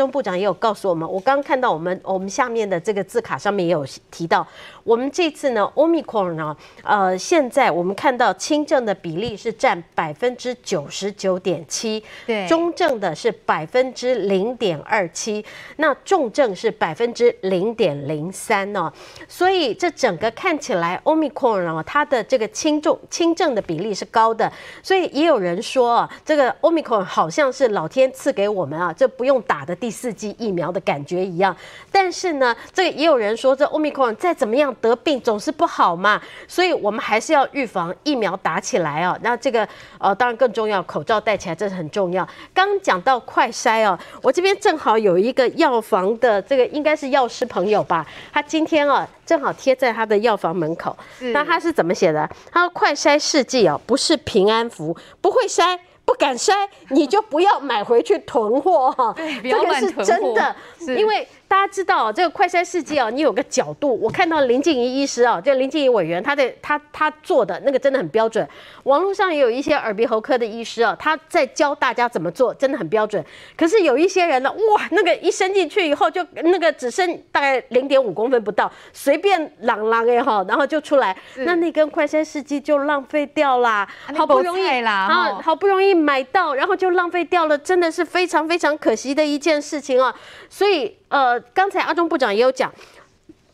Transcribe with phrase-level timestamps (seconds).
[0.00, 4.46] 中部长也有告诉我们，我刚刚看到我们我们下面的这个字卡上面也有提到，
[4.82, 15.44] 我们这次呢，Omicron 呢，呃，现在我们看到轻症的比例是占百分之九十九点七，对，中症的是百分之零点二七，
[15.76, 18.90] 那重症是百分之零点零三呢，
[19.28, 24.50] 所以这整个看起来 Omicron 呢，它的这个轻重轻症的比例是高的，
[24.82, 31.54] 所以也有人说啊，这个 Omicron 好像是老天赐给我们啊，这不用打的第四季疫苗的感觉一样。
[31.90, 39.18] 但是呢，这个也有人说，这 Omicron 再怎么样得病总是不好嘛，所以我们还是要预防，疫苗打起来哦。
[39.22, 39.66] 那这个
[39.98, 42.26] 呃，当然更重要，口罩戴起来这是很重要。
[42.54, 50.96] 刚讲到快筛哦，我这边正好有一个药房的这个应该是药师朋友吧，他今天哦正好贴在他的药房门口。
[51.32, 52.28] 那他是怎么写的？
[52.52, 55.78] 他说快筛试剂哦，不是平安符，不会筛。
[56.10, 59.14] 不敢摔，你就不要买回去囤货哈。
[59.16, 60.56] 这个是真的，
[60.98, 61.28] 因为。
[61.50, 64.00] 大家知道这个快筛试剂啊，你有个角度。
[64.00, 68.48] 我看到林静怡医师啊，就林静怡委员，他的他他做的那个真的很标准。
[68.84, 73.22] 网络上也有一些耳鼻喉科的医师啊，他在教大家怎么做，真的很标准。
[73.56, 83.88] 可是有一些人呢，哇，那个一伸进去以后，就那个只剩大概零点五公分不到，随便啷啷哎哈，然后就出来，那那根快筛试剂就浪费掉啦。
[84.16, 90.14] 好不容易啦，啊，好不容易买到，然后就浪费掉了，真的是非常非常可惜的一件事情啊。
[90.48, 90.99] 所以。
[91.10, 92.72] 呃，刚才阿中部长也有讲，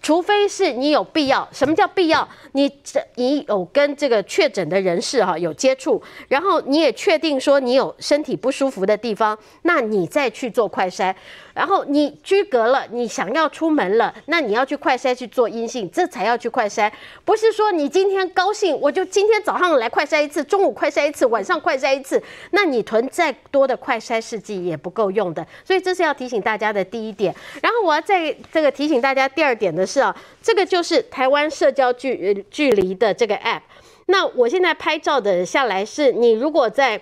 [0.01, 2.29] 除非是你有必要，什么叫必要？
[2.53, 11.15] 你这你有跟这个确诊的人士哈有接触，然后你也确定说你有身体不舒服的地方，那你再去做快筛。
[11.57, 16.93] 然后你居隔了，你想要出门了，那你要去快筛去做阴性，这才要去快筛，
[17.25, 27.35] 不是说你今天高兴，我就今天早上来快筛一次，中午快筛一次，晚上快筛一次，那你囤再多的快筛试剂也不够用的，所以这是要提醒大家的第一点。
[27.63, 33.63] 然后我要再这个提醒大家第二点的是啊，这个就是台湾社交距距离的这个 app，
[34.09, 37.01] 那我现在拍照的下来是你如果在。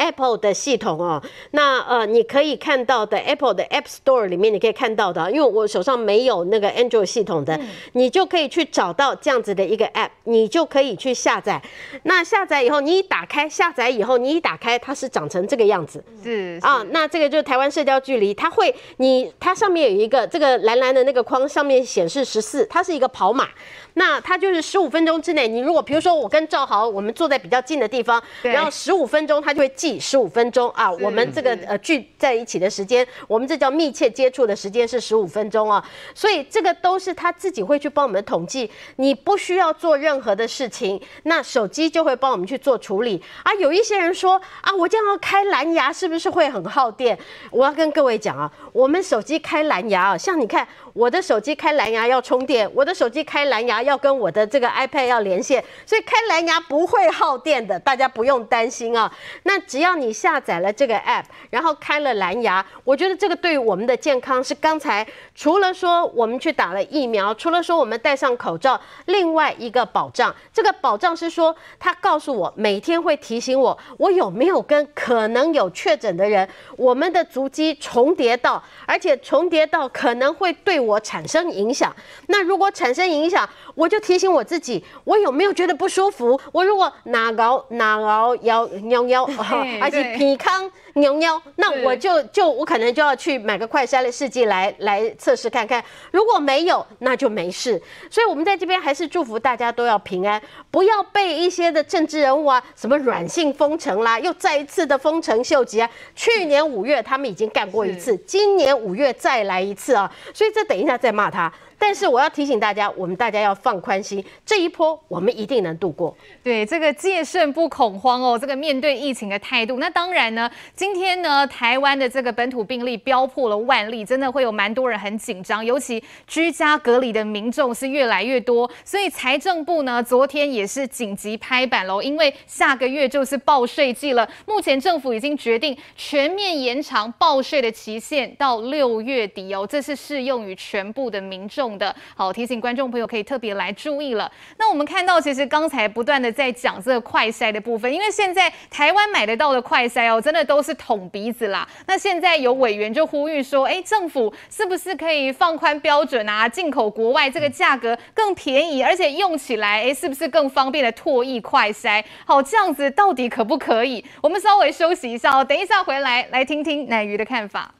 [0.00, 7.60] Apple 的系统哦，那呃，你可以看到的 Apple 的 App Store 里面，你可以看到的，因为我手上没有那个 Android 系统的，
[7.92, 11.60] 你就可以去找到这样子的一个 App，你就可以去下载。
[12.04, 23.48] 那下载以后，你一打开，下载以后，你一打开，它是长成这个样子，是啊，那这个就是台湾社交距离，它会，你它上面有一个这个蓝蓝的那个框，上面显示十四，它是一个跑马。
[23.94, 30.92] 那它就是十五分钟之内，你如果比如说我跟赵豪，我们坐在比较近的地方，然后十五分钟，它就会记十五分钟啊。
[30.92, 35.82] 我们这个呃聚在一起的时间，我们这叫密切接触的时间是十五分钟啊。
[36.14, 43.54] 所以这个都是他自己会去帮我们统计，你不需要做任何的事情，那手机就会帮我们去做处理啊。
[43.54, 47.18] 有一些人说啊，我这样要开蓝牙是不是会很耗电？
[47.50, 50.68] 我要跟各位讲啊，我们手机开蓝牙啊，像你看。
[50.92, 59.10] 我的手机开蓝牙要充电，我的手机开蓝牙要跟我的这个 iPad 要连线，所以开蓝牙不会耗电的，大家不用担心啊。
[59.44, 80.79] 那只要你下载了这个 App，然后开了蓝牙，我觉得这个对于我们的健康是刚才除了说我们去打了疫苗，除了说我们戴上口罩，另外一个保障，这个保障是说它告诉我每天会提醒我，我有没有跟可能有确诊的人，我们的足迹重叠到，而且重叠到可能会对。
[80.80, 81.94] 我产生影响，
[82.28, 86.40] 那如果产生影响，我就提醒我自己，我有没有觉得不舒服？
[86.52, 89.24] 我如果哪熬哪熬腰腰腰，
[89.80, 95.84] 而且皮康尿尿，那我就就我可能就要去买个快筛的试剂来来测试看看。
[96.12, 97.80] 如果没有，那就没事。
[98.10, 100.40] 所以，我们在这边还是祝福大家都要平安，
[100.70, 105.90] 不要被一些的政治人物啊，什么软性封城啦，又再一次的封城秀吉啊。
[106.14, 110.10] 去年五月他们已经干过一次，今年五月再来一次啊。
[110.32, 110.64] 所以这。
[110.70, 111.52] 等一下再骂他。
[111.80, 116.14] 但是我要提醒大家，我们大家要放宽心，这一波我们一定能度过。
[116.42, 119.78] 对，这个戒慎不恐慌哦，这个面对疫情的态度。
[119.78, 128.70] 那当然呢，今天呢，台湾的这个本土病例飙破了万例，真的会有蛮多人很紧张，尤其居家隔离的民众是越来越多。
[128.84, 134.28] 所以财政部呢，昨天也是紧急拍板喽，因为下个月就是报税季了。
[134.46, 141.94] 目前政府已经决定全面延长报税的期限到六月底哦，这是适用于全部的民众的。
[142.14, 144.30] 好，提醒观众朋友可以特别来注意了。
[144.58, 151.66] 那我们看到，其实刚才不断的在讲这个快筛的部分，因为现在台湾买得到的快筛哦，真的都是捅鼻子啦。
[151.86, 156.48] 那现在有委员就呼吁说，哎，政府是不是可以放宽标准啊？
[156.48, 162.02] 进口国外这个价格更便宜，而且用起来，哎，是不是更方便的唾液快筛？
[162.24, 164.04] 好，这样子到底可不可以？
[164.22, 167.74] 我们稍微休息一下哦，等一下回来来听听乃鱼的看法。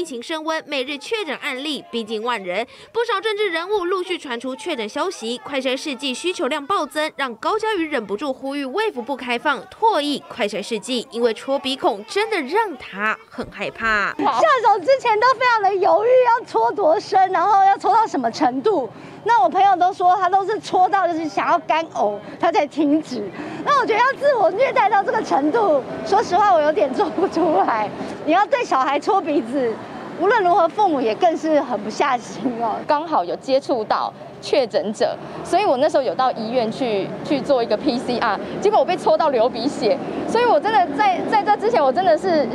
[0.00, 14.14] 疫情升温，每日确诊案例逼近万人，不少政治人物陆续传出确诊消息，快筛试剂需求量暴增，让高嘉瑜忍不住呼吁卫服不开放唾液快筛试剂，因为戳鼻孔真的让他很害怕。
[14.16, 18.88] 下手之前都非常的犹豫，要戳多深，然后要戳到什么程度。
[19.24, 23.22] 那我朋友都说他都是戳到就是想要干呕，他才停止。
[23.64, 27.88] 那我觉得要自我虐待到这个程度，说实话我有点做不出来。
[28.24, 29.72] 你要对小孩戳鼻子，
[30.20, 32.76] 无论如何父母也更是狠不下心哦。
[32.86, 35.14] 刚好有接触到确诊者，
[35.44, 42.48] 所以我那时候有到医院去去做一个 PCR，结果我被戳到流鼻血，所以我真的在在这之前我真的是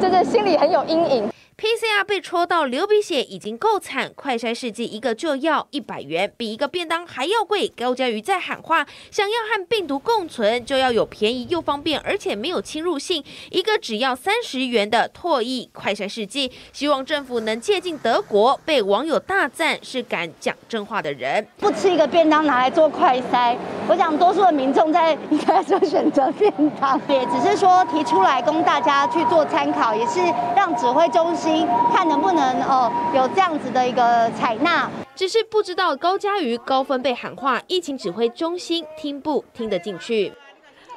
[0.00, 1.32] 真的心里很有阴影。
[1.56, 7.68] PCR 被戳到流鼻血已经够惨，快筛试剂一个就要一百元，比一个便当还要贵。
[7.68, 16.50] 高嘉瑜在喊话，想要和病毒共存，就要有便宜又方便，而且没有侵入性，一个只要三十元的唾液快筛试剂。
[16.72, 21.46] 希望政府能借鉴德国，被网友大赞是敢讲真话的人。
[21.58, 23.56] 不吃一个便当拿来做快筛，
[23.86, 30.18] 我想多数的民众在应该说选择便当， 也只是说提出来供大家去做参考，也是
[30.56, 31.41] 让指挥中心。
[31.92, 40.32] 看能不能哦有这样子的一个采纳，只是不知道高嘉瑜高分被喊话，疫情指挥中心听不听得进去。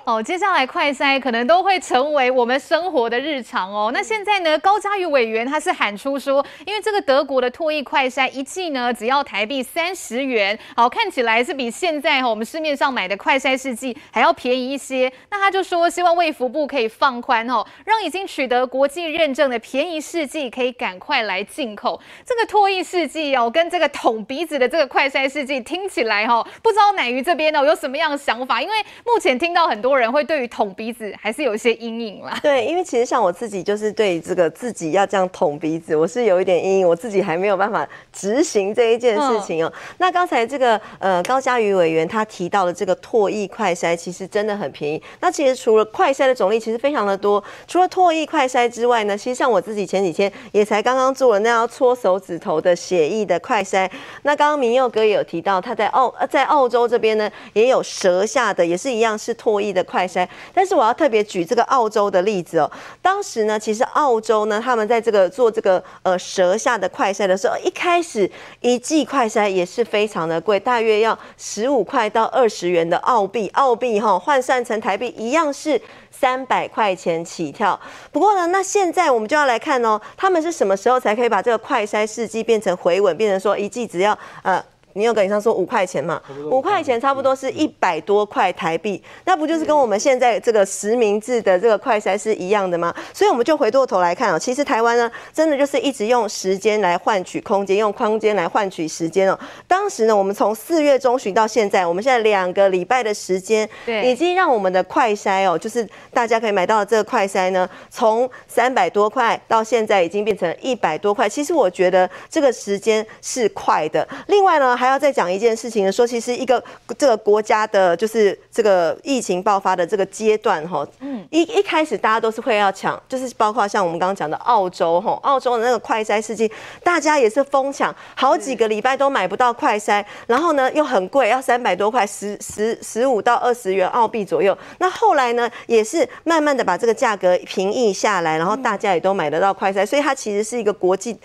[0.05, 3.89] 哦，接下来快筛可能都会成为我们生活的日常哦。
[3.91, 15.11] 那现在呢，高嘉瑜委员他是喊出说，因为这个德国的唾液快筛一剂呢只要台币三十元，好，看起来是比现在哈我们市面上买的快筛试剂还要便宜一些。
[15.31, 21.99] 那他就说，希望卫福部可以放宽哦，让已经取得国际认证的便宜试剂可以赶快来进口。
[22.23, 28.61] 这个唾液试剂哦，跟这个捅鼻子的这个快筛试剂听起来哈，不知道奶鱼这边呢有什么样的想法？
[28.61, 29.94] 因为目前听到很多。
[29.97, 32.37] 人会对于捅鼻子还是有一些阴影啦。
[32.41, 39.71] 对，因为其实像我自己就是对这个自己要这样捅鼻子，我是有一点阴影，我自己还没有办法执行这一件事情哦。
[39.73, 45.01] 嗯、那刚才这个呃高嘉瑜委员他提到的这个唾液快筛，其实真的很便宜。
[45.21, 53.89] 那其实除了快筛的种类其实非常的多，除了唾液快筛之外呢，其实像我自己前几天也才刚刚做了那样搓手指头的血液的快筛。
[54.23, 59.84] 那刚刚明佑哥也有提到，他在澳在澳洲这边呢也有舌下的，也是一样是唾液的。
[59.85, 62.69] 快筛，但是我要特别举这个澳洲的例子哦。
[63.01, 68.29] 当时呢，其实澳洲呢，他们在这个做这个呃舌下的快筛的时候，一开始
[68.59, 75.79] 一剂快筛也是非常的贵，大约要十五块到二十元的澳币，澳币哈换算成台币一样是
[76.11, 77.79] 三百块钱起跳。
[78.11, 84.63] 不过呢，那现在我们就要来看哦，他们是什么时候才可以把这个快筛试剂变成回稳，变成说一剂只要呃。
[84.97, 86.21] 你有跟你上说五块钱嘛？
[86.49, 92.95] 五块钱差不多是一百多块台币，那不就是跟我们现在这个实名制的这个快筛是一样的吗？
[93.13, 99.37] 所以我们就回过头来看哦，其实台湾呢，真的就是一直用时间来换取空间，用空间来换取时间哦。
[99.67, 111.27] 当时呢，我们从四月中旬到现在，我们现在两个礼拜的时间，对，已经让我们的快筛哦，就是大家可以买到的这个快筛呢，从三百多块到现在已经变成一百多块。
[111.27, 114.07] 其实我觉得这个时间是快的。
[114.27, 116.63] 另外呢，还还要再讲一件事情呢，说其实一个
[116.95, 126.51] 这个国家的，就是这个疫情爆发的这个阶段哈，嗯，一一开始大家都是会要抢，就是包括像我们刚刚讲的澳洲哈，澳洲的那个快筛试剂，
[126.83, 134.55] 大家也是疯抢，好几个礼拜都买不到快筛，然后呢又很贵，要三百多块，十十十五到二十元澳币左右。
[134.77, 141.17] 那后来呢，也是慢慢的把这个价格平抑下来，然后大家也都买得到快筛，所以它其实是一个国际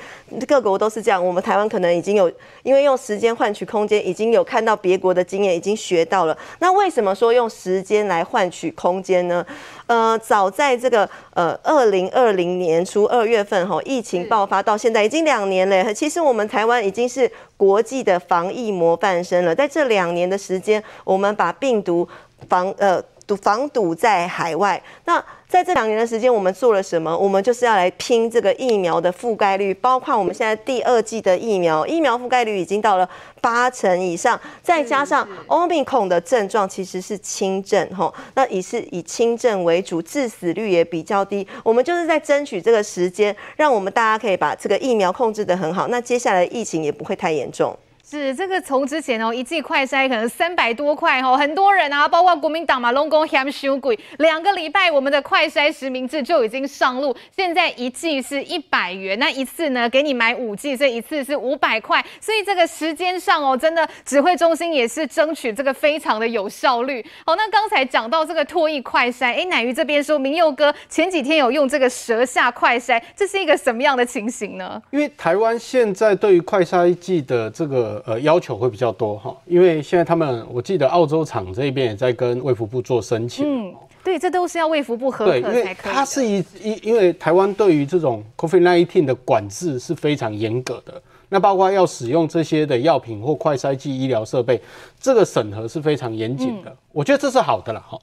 [0.49, 1.23] 各国都是这样。
[1.23, 3.50] 我们台湾可能已经有，因为用时间换。
[3.50, 6.38] 换取空间已经有看到别国的经验，已经学到了。
[6.61, 9.45] 那为什么说用时间来换取空间呢？
[9.88, 15.92] 呃，早在这个呃二零二零年初二月份吼，疫情爆发到现在已经两年了。
[15.92, 19.52] 其实我们台湾已经是国际的防疫模范生了。
[19.52, 22.09] 在这两年的时间，我们把病毒
[22.49, 24.80] 防呃堵防堵在海外。
[25.07, 27.14] 那在这两年的时间，我们做了什么？
[27.19, 41.45] 我们就是要来拼这个疫苗的覆盖率，包括我们现在第二季的疫苗，疫苗覆盖率已经到了八成以上，再加上 Omicron 的症状其实是轻症，吼，那也是以轻症为主，致死率也比较低。
[41.64, 47.76] 我们就是在争取这个时间，让我们大家可以把这个疫苗控制得很好，那接下来疫情也不会太严重。
[48.11, 67.00] 是这个从之前哦一剂快筛可能三百多块哦，很多人啊，包括国民党嘛，拢讲嫌伤贵，两个礼拜我们的快筛实名制就已经上路，现在一剂是一百元，那一次呢给你买五剂，所以一次是五百块，所以这个时间上哦，真的指挥中心也是争取这个非常的有效率。
[67.25, 74.83] 好，那刚才讲到这个唾液快筛，哎，乃鱼这边说明佑哥前几天有用这个舌下快筛，这是一个什么样的情形呢？
[74.90, 78.00] 因为台湾现在对于快筛剂的这个。
[78.04, 83.47] 呃，要求会比较多哈，因为现在他们，我记得澳洲厂这边也在跟卫福部做申请。
[83.47, 85.52] 嗯，对，这都是要卫福部核可才可以。
[85.52, 94.61] 对，因为它是一一，因为台湾对于这种 COVID-19 的管制是非常严格的，那包括要使用这些的药品或快筛剂医疗设备，
[94.99, 96.76] 这个审核是非常严谨的。
[96.92, 97.99] 我觉得这是好的了哈。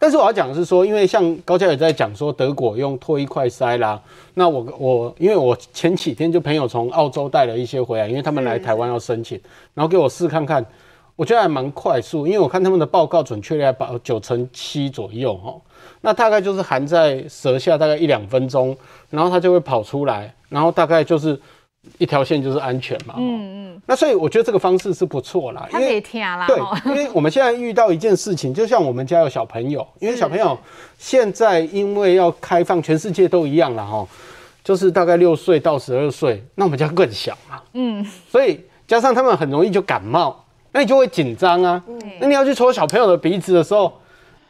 [0.00, 4.00] 但是我要讲的是说，因为像高嘉也在讲说德国用唾液快筛啦，
[4.32, 9.38] 那我我因为我前几天就朋友从澳洲带了一些回来，因为他们来台湾要申请，
[9.74, 10.64] 然后给我试看看，
[11.16, 15.54] 我觉得还蛮快速，因为我看他们的报告准确率还保九成七左右哈，
[16.00, 18.74] 那大概就是含在舌下大概一两分钟，
[19.10, 21.38] 然后它就会跑出来，然后大概就是。
[21.98, 30.58] 一条线就是安全嘛，嗯嗯，那所以我觉得这个方式是不错啦，因为啦，对，因为我们现在遇到一件事情，就像我们家有小朋友，因为小朋友
[30.98, 34.06] 现在因为要开放，全世界都一样了哈，
[34.62, 41.82] 就是大概六岁到十二岁，那我们家更小嘛，嗯，所以加上他们很容易就感冒，那你就会紧张啊，
[42.20, 43.99] 那你要去戳小朋友的鼻子的时候。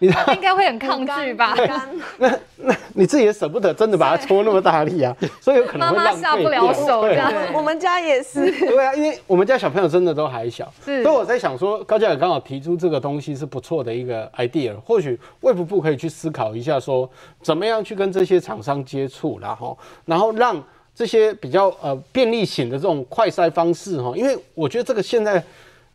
[0.00, 1.54] 你应该会很抗拒吧？
[2.19, 5.95] 那那你自己也舍不得，真的把它搓那么大力啊， 所以有可能。
[5.95, 7.21] 妈妈下不了手，对，
[7.54, 8.50] 我们家也是。
[8.66, 17.09] 对啊，因为我们家小朋友真的都还小，所以我在想说，高嘉瑜刚好提出这个东西是不错的一个 idea，或许卫福部可以去思考一下，说
[17.42, 20.62] 怎么样去跟这些厂商接触，然后然后让
[20.95, 25.42] 这些比较呃便利型的这种快筛方式哈，因为我觉得这个现在。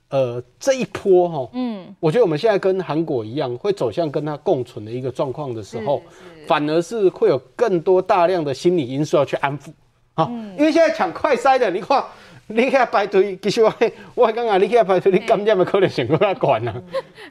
[0.10, 6.02] 呃，这一波哈，嗯，我觉得我们现在跟韩国一样，会走向跟它共存的一个状况的时候，
[6.48, 9.70] 反而是会有更多大量的心理因素要去安抚，
[10.14, 12.04] 啊，因为现在抢快筛的，你看，
[12.48, 13.74] 你去排队，其实我
[14.14, 16.74] 我刚刚你去排队，你感染的可能性更加高呢，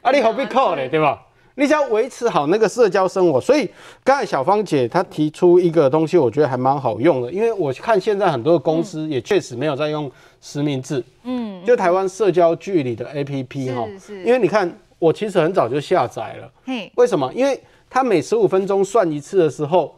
[0.01, 1.21] 啊，你何必靠嘞，对吧？
[1.57, 3.65] 你只要维持好那个社交生活，所以
[4.03, 10.11] 刚才小芳姐她提出一个东西，我觉得还蛮好用的，因为我看现在很多的公司也确实没有在用
[10.45, 13.87] 实名制，嗯，就台湾社交距离的 APP 哈，
[14.23, 17.33] 因为你看我其实很早就下载了，嘿，为什么？
[17.33, 17.59] 因为
[17.89, 19.95] 它每十五分钟算一次的时候，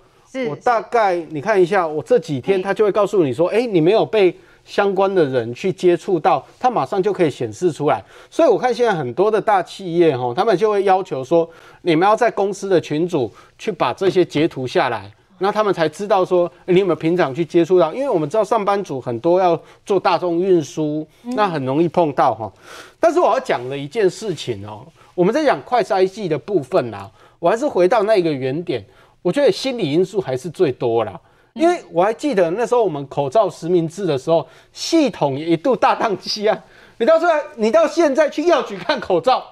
[0.50, 4.34] 我大概你看一下，我这几天它就会告诉你说，哎，你没有被。
[4.68, 8.04] 相关的人去接触到，它马上就可以显示出来。
[8.30, 11.50] 所以我看现在很多的大企业哈，他们就会要求说，
[11.84, 17.94] 你们要在公司的群组去把这些截图下来，那他们才知道说你有没有平常去接触到。
[17.94, 22.52] 因为我们知道上班族很多要做大众运输，那很容易碰到哈。
[23.00, 28.86] 但是我要讲的一件事情哦，我们在讲快筛剂的部分啦，我还是回到那个原点，
[29.22, 31.20] 我觉得心理因素还是最多啦。
[31.54, 36.56] 因为我还记得那时候我们口罩实名制的时候，系统也一度大宕机啊！
[37.00, 39.44] 你到现在，你到现在去药局看口罩，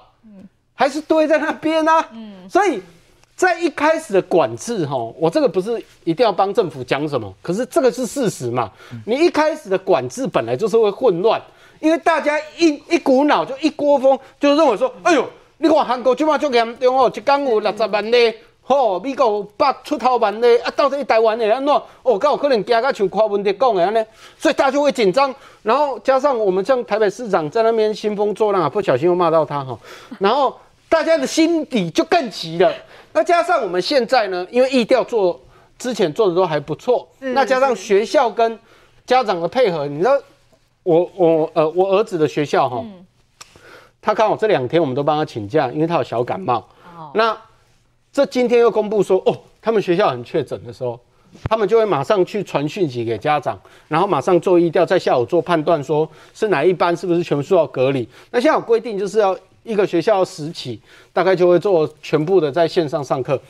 [0.72, 2.08] 还是堆在那边啊。
[2.48, 2.80] 所以
[3.36, 8.70] 在一开始的管制哈，我这个不是一定要帮政府讲什么，可是这个是事实嘛。
[9.04, 11.40] 你一开始的管制本来就是会混乱，
[11.78, 15.28] 因为大家一一股脑就一窝蜂就认为说，哎呦，
[15.58, 18.34] 你看韩国这么就严重哦，一天有六十万例。
[18.68, 21.72] 吼、哦，美国百出头万例，啊，到底台湾的安怎？
[22.02, 24.04] 哦，刚有可能惊到像柯文哲讲的安尼，
[24.36, 25.32] 所以大家就会紧张。
[25.62, 29.78] 然后加上我们像台北市长在那边兴风作浪啊，不小心又骂到他哈。
[30.18, 32.72] 然后大家的心底就更急了。
[33.16, 35.40] 那加上我们现在呢，因为疫调做
[35.78, 38.58] 之前做的都还不错，那加上学校跟
[39.06, 40.12] 家长的配合，你知道，
[40.82, 42.84] 我我呃我儿子的学校哈，
[44.02, 46.68] 他刚好这两天我们都帮他请假，因为他有小感冒。
[47.14, 47.34] 那
[48.12, 51.00] 这今天又公布说，哦，他们学校很确诊的时候，
[51.48, 53.58] 他们就会马上去传讯息给家长，
[53.88, 58.06] 然后马上做疫调，在下午做判断，说是哪一班是不是全部需要隔离。
[58.30, 59.34] 那现在有规定，就是要
[59.66, 60.80] 一个学校十起，
[61.12, 63.40] 大概就会做全部的在线上上课。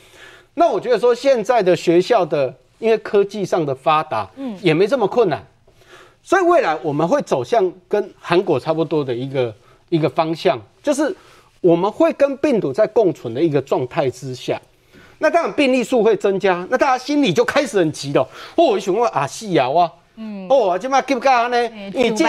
[0.55, 5.45] 那我觉得说现在的学校的，因为科技上的发达，嗯，也没这么困难，
[6.23, 9.53] 所以未来我们会走向跟韩国差不多的一个
[9.89, 11.15] 一个方向，就是。
[11.59, 14.61] 我们会跟病毒在共存的一个状态之下，
[15.17, 18.21] 那当然病例数会增加，那大家心里就开始很急了。
[18.55, 21.69] 哦，我想问啊，是啊，哇，嗯，哦，这么急不急呢？
[21.95, 22.25] 你这，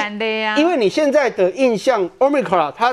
[0.57, 2.93] 因为你现在的印象，Omicron 它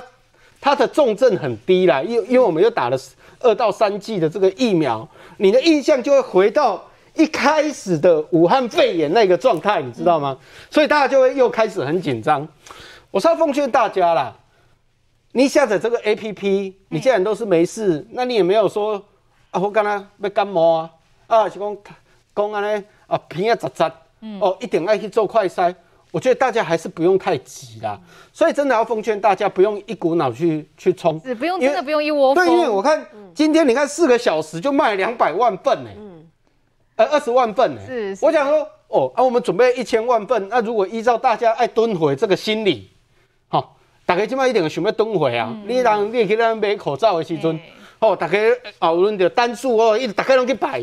[0.66, 2.98] 它的重症很低啦，因因为我们又打了
[3.40, 5.08] 二到三剂的这个疫苗，
[5.38, 10.36] 你的印象就会回到一开始的武汉肺炎那个状态，你知道吗？
[10.72, 12.48] 所以大家就会又开始很紧张。
[13.12, 14.36] 我是要奉劝大家啦，
[15.34, 19.00] 你下载这个 APP，你既然都是没事，那你也没有说
[19.52, 20.90] 啊，我刚刚要感冒啊，
[21.28, 21.78] 啊是讲
[22.36, 23.92] 讲安尼啊鼻啊杂杂，
[24.42, 25.76] 哦一定要去做快筛。
[26.16, 28.00] 我觉得大家还是不用太急啦，
[28.32, 32.46] 所以真的要奉劝大家不用一股脑去去冲，不用真的不用一窝蜂。
[32.46, 36.26] 对，因为我看今天你看四个小时就卖两百万份呢，嗯，
[36.96, 38.18] 呃二十万份呢，是。
[38.22, 42.90] 我想说哦，啊我们准备一千万份，那如果依照大家爱蹲回这个心理，
[43.50, 45.54] 好，大家今晚一定想要蹲回啊。
[45.68, 47.60] 你让你去那买口罩的时阵，
[48.00, 48.38] 哦，大家
[48.80, 50.82] 讨论着单数哦，一直大家拢去排，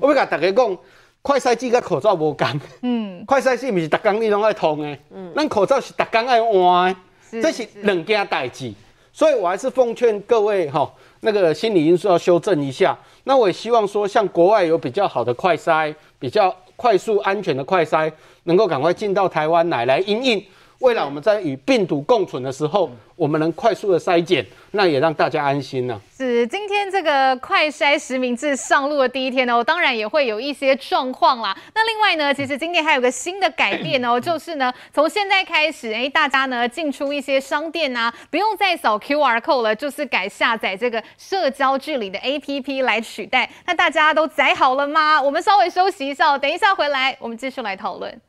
[0.00, 0.76] 我要甲大家讲。
[1.22, 2.46] 快筛剂甲口罩无共，
[2.82, 6.96] 嗯，快筛剂毋是逐工你拢爱通诶，嗯，咱口罩是逐工爱换
[7.32, 8.72] 诶，这是两件代志，
[9.12, 12.96] 所以我还是奉劝各位哈，那个心理因素要修正一下。
[13.24, 18.10] 那我也希望说，像国外有比较好的快筛，比较快速安全的快筛，
[18.44, 20.42] 能够赶快进到台湾来来应应。
[20.80, 26.00] 未来我们在与病毒共存的时候，我们能快速的筛检，那也让大家安心呢、啊。
[26.16, 31.56] 是，今天这个快筛实名制上路的第一天哦，当然也会有一些状况啦。
[31.74, 43.50] 那另外呢，其实今天还有个新的改变哦， 就是呢，从现在开始，哎，大家呢进出一些商店啊，不用再扫 QR code 了，就是改下载这个社交距离的 APP 来取代。
[43.66, 45.20] 那大家都载好了吗？
[45.20, 48.20] 我们稍微休息一下，等一下回来，我们继续来讨论。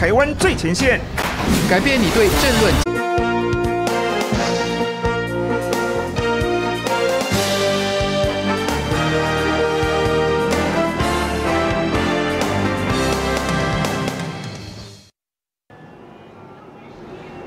[0.00, 0.98] 台湾最前线，
[1.68, 2.74] 改变你对政论。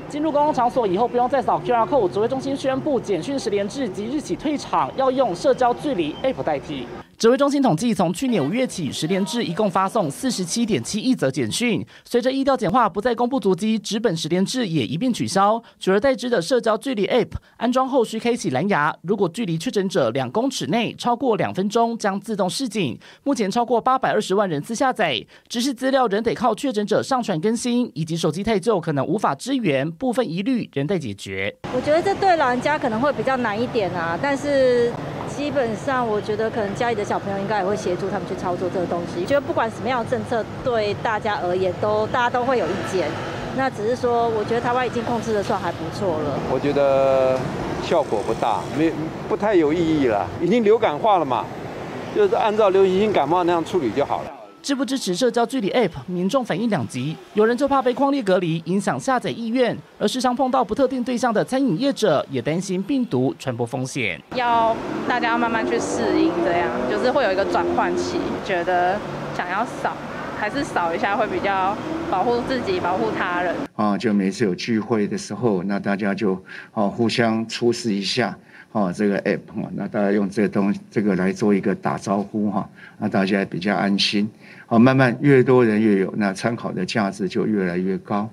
[0.08, 2.08] 进入公共场所以后，不用再扫 QR code。
[2.08, 6.86] 指挥中心宣布，简讯十连制即日起退场，要用社交距离 App 代替。
[7.16, 11.84] 指挥中心统计，从去年五月起，十连制一共发送四十七点七亿则简讯。
[12.04, 22.98] 随着疫调简化，不再公布足迹，纸本十连制也一并取消，取而代之的社交距离 App 安装后需开启蓝牙，如果距离确诊者两公尺内超过两分钟，将自动示警。
[23.22, 31.54] 目前超过八百二十万人次下载，只是资料仍得靠确诊者上传更新，以及手机太旧可能无法支援，部分疑虑仍待解决。
[31.74, 34.92] 我觉得这对老人家可能会比较难一点啊，但是。
[35.28, 39.24] 基本上，我觉得可能家里的小朋友应该也会协助他们去操作这个东西。
[39.24, 43.08] 觉得不管什么样的政策，对大家而言都大家都会有意见。
[43.56, 46.38] 那只是说，我觉得台湾已经控制的算还不错了。
[46.52, 47.38] 我觉得
[47.84, 48.92] 效果不大，没
[49.28, 50.26] 不太有意义了。
[50.40, 51.44] 已经流感化了嘛，
[52.14, 54.30] 就是按照流行性感冒那样处理就好了。
[54.64, 57.14] 支不支持社交距离 App，民众反应两极。
[57.34, 64.18] 有人就怕被框列隔离，影响下载意愿；而时常碰到不特定对象的餐饮业者，也担心病毒传播风险。
[64.34, 64.74] 要
[65.06, 68.16] 大家要慢慢去适应，这样就是会有一个转换期。
[68.42, 68.98] 觉得
[69.36, 69.94] 想要扫，
[70.38, 71.76] 还是扫一下会比较
[72.10, 73.54] 保护自己、保护他人。
[73.76, 78.34] 啊，就每次有聚会的时候，那大家就哦互相出示一下。
[78.72, 84.28] 哦，这个 app 哈，那大家用这个东西，这个来做一个打招呼哈，那大家比较安心。
[84.66, 88.28] 好，慢慢越多人越有，那参考的价值就越来越高。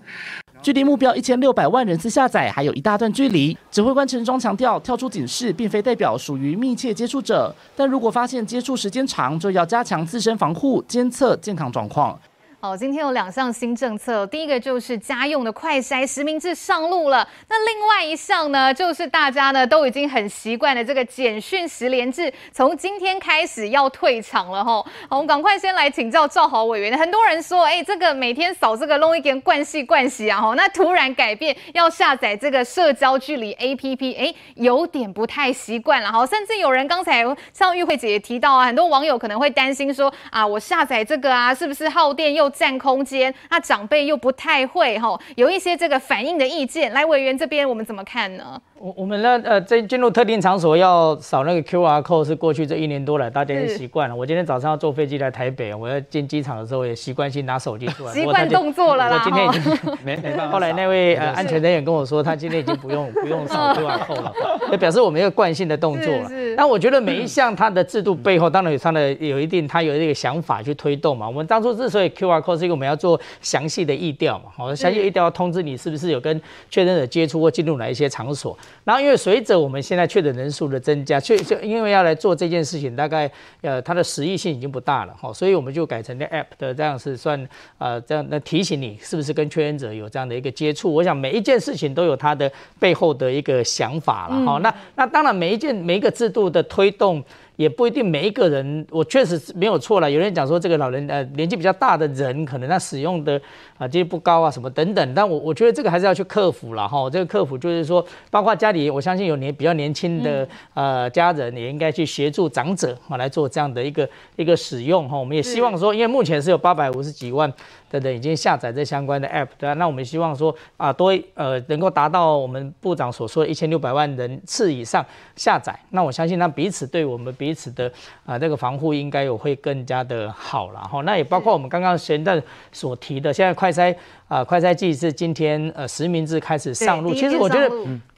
[0.62, 3.58] 距离目标一千六百万人次下载还有一大段距离。
[3.72, 12.18] 指挥官陈忠强调，跳出警示并非代表属于密切接触者，但如果发现接触时间长，就要加强自身防护，监测健康状况。
[12.64, 17.28] 好，今天有两项新政策，第一个就是家用的快筛实名制上路了。
[17.50, 24.74] 那另外一项呢，就是大家呢都已经很习惯的这个简讯十连制，从今天开始要退场了哈。
[25.10, 26.96] 好，我们赶快先来请教赵豪委员。
[26.96, 36.24] 很多人说，哎、这个每天扫这个弄一点惯习惯习啊，哈，那突然改变要下载这个社交距离 APP，哎、有点不太习惯了哈。
[36.28, 48.62] 甚至有人刚才像玉慧姐也提到啊，很多网友可能会担心说，啊，我下载这个啊，是不是耗电又占空间，那长辈又不太会哈，有一些这个反应的意见，来委员这边我们怎么看呢？
[48.78, 54.16] 我我们呢，呃，在进入特定场所要扫那个 QR code 是过去这一年多来大家习惯了。
[54.16, 59.18] 我今天早上要坐飞机来台北，我要进机场的时候也习惯性拿手机出来，习惯动作了啦。
[59.18, 60.54] 我今天已经 没没办法。
[60.54, 64.34] 后来那位呃安全人员跟我说，他今天已经不用不用扫 QR code 了，
[64.72, 66.28] 就表示我们一个惯性的动作了。
[66.62, 71.28] 那我觉得每一项它的制度背后，当然有它的有一定，它有一个想法去推动嘛。
[71.28, 83.28] 我们当初之所以 QR code 是因为我们要做详细的疫调嘛，好，详细的疫调要通知你是不是有跟确诊者接触或进入哪一些场所，然后因为随着我们现在确诊人数的增加，确就因为要来做这件事情，大概
[83.62, 87.44] 呃它的实益性已经不大了哈，所以我们就改成那 app 的这样是算
[87.80, 90.94] 呃这样那提醒你是不是跟确诊者有这样的一个接触。
[90.94, 94.60] 我想每一件事情都有它的背后的一个想法了哈。
[94.60, 97.24] 那那当然每一件每一个制度的推动。
[97.62, 100.10] 也不一定每一个人，我确实没有错了。
[100.10, 103.40] 有人讲说这个老人呃年纪比较大的人，可能他使用的
[103.78, 107.08] 啊几率不高啊什么等等，但我我觉得这个还是要去克服了哈。
[107.08, 115.16] 这个克服就是说，包括家里，我相信有年比较年轻的呃家人，也应该去协助长者啊来做这样的一个一个使用哈。
[115.16, 117.52] 我们也希望说，因为目前是有八百五十几万
[117.92, 119.74] 的人已经下载这相关的 app，对吧？
[119.76, 127.92] 那我们希望说啊，多呃能够达到我们部长所说的一千六百万人次以上下载，那我相信那彼此对我们彼此的
[128.26, 131.02] 啊这个防护应该有会更加的好了哈。
[131.02, 133.96] 那也包括我们刚刚现在所提的，现在快筛
[134.32, 137.70] 啊快筛剂是今天呃实名制开始上路，其实我觉得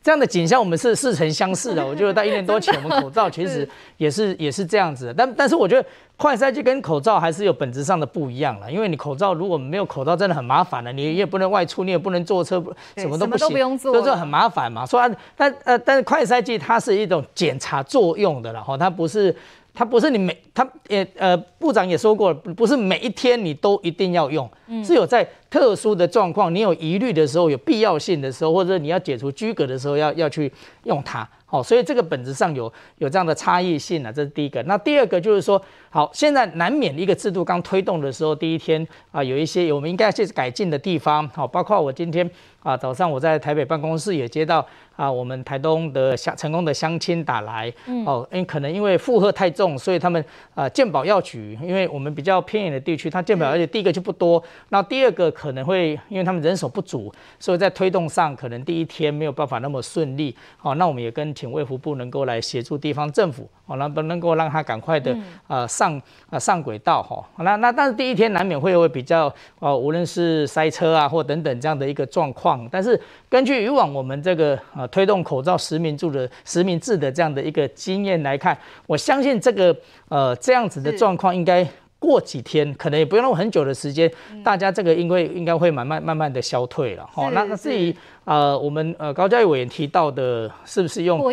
[0.03, 1.83] 这样的景象我们是似曾相识的。
[1.87, 5.87] 我觉得在一年多前我们口罩其实也是也是这样子的，但但是我觉得。
[6.15, 12.63] 快筛剂跟口罩还是有本质上的不一样了，因为你口罩如果没有口罩，真的很麻烦的，你也不能外出，你也不能坐车，
[12.95, 14.85] 什么都不行，都不用做，就是很麻烦嘛。
[14.85, 19.35] 所以，但呃，但是快筛剂它是一种检查作用的，然后它不是，
[19.73, 24.49] 它不是你每，它也呃，部长也说过了，不是每一天你都一定要用，
[24.83, 30.51] 是有在特殊的状况，你有疑虑的时候，有必要性的时候，或者你要解除居隔的时候，要要去
[30.83, 31.27] 用它。
[31.49, 34.63] 哦，所以这个本质上有有这样的差异性啊，这是第一个。
[34.63, 41.29] 那第二个就是说，好，现在难免一个制度刚推动的时候，第一天啊，有一些我们应该去改进的地方。
[41.29, 42.27] 好，包括我今天
[42.63, 47.73] 啊早上我在台北办公室也接到啊我们台东的乡成功的乡亲打来，
[48.05, 50.23] 哦，因为可能因为负荷太重，所以他们
[50.55, 60.33] 啊健保药局，因为我们比较偏远的地区，它健保而且第一个就不多，那第二个可能会因为他们人手不足，所以在推动上可能第一天没有办法那么顺利。
[60.57, 61.33] 好，那我们也跟。
[61.33, 67.27] 请卫福部能够来协助地方政府，哦，那不能够让他赶快的呃上呃上轨道哈？
[67.39, 72.69] 那那但是第一天难免会会比较哦，无论是塞车啊或等等这样的一个状况。
[72.71, 79.75] 但是根据以往我们这个呃推动口罩实名制的实名制的这样的一个经验来看，我相信这个
[80.09, 81.67] 呃这样子的状况应该。
[82.03, 87.09] 过几天可能也不用很久的时间，嗯、大家这个因为应该会慢慢慢慢的消退了。
[87.09, 91.31] 哈，那那至于呃我们呃高教育委员提到的，是不是用唾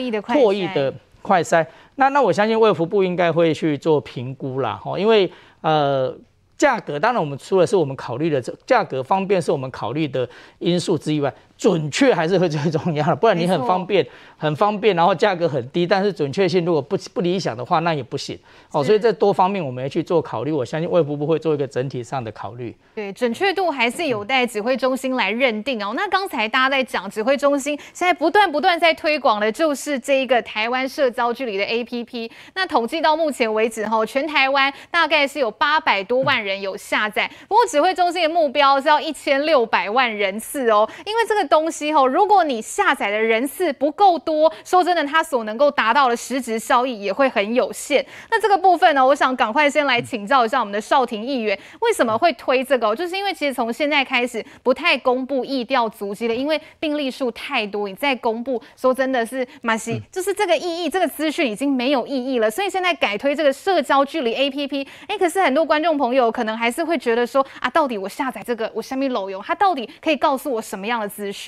[0.52, 1.66] 液的快筛？
[1.96, 4.80] 那那我相信卫福部应该会去做评估啦。
[4.80, 5.28] 哈，因为
[5.62, 6.16] 呃
[6.56, 10.28] 价格当然我们除了是我们考虑的这价格方便是我们考虑的
[10.60, 11.34] 因素之以外。
[11.60, 14.06] 准确还是会最重要的，不然你很方便，
[14.38, 18.38] 很方便，然后价格很低，但是准确性如果不不理想的话，那也不行。
[18.72, 20.50] 哦，所以这多方面我们要去做考虑。
[20.50, 22.74] 我相信卫福部会做一个整体上的考虑。
[22.94, 25.92] 对，准确度还是有待指挥中心来认定哦。
[25.94, 32.30] 那刚才大家在讲，指挥中心现在不断不断在推广的就是这一个台湾社交距离的 APP。
[32.54, 37.30] 那统计到目前为止，哈，全台湾大概是有八百多万人有下载。
[37.46, 41.49] 不过指挥中心的目标是要一千六百万人次哦，因为这个。
[41.50, 48.06] 东西吼，如果你下载的人次不够多，说真的，它所能够达到的实质效益也会很有限。
[48.30, 52.94] 那这个部分呢，我想赶快先来请教一下我们的少庭议员，为什么会推这个？
[52.94, 62.48] 就是因为其实从现在开始不太公布疫调足迹了，因为病例数太多，你再公布，说真的是马西，就是这个意义，这个资讯已经没有意义了。
[62.48, 71.39] 所以现在改推这个社交距离 APP，哎，可是很多观众朋友可能还是会觉得说啊，到底我下载这个我下面漏用，它到底可以告诉我什么样的资讯？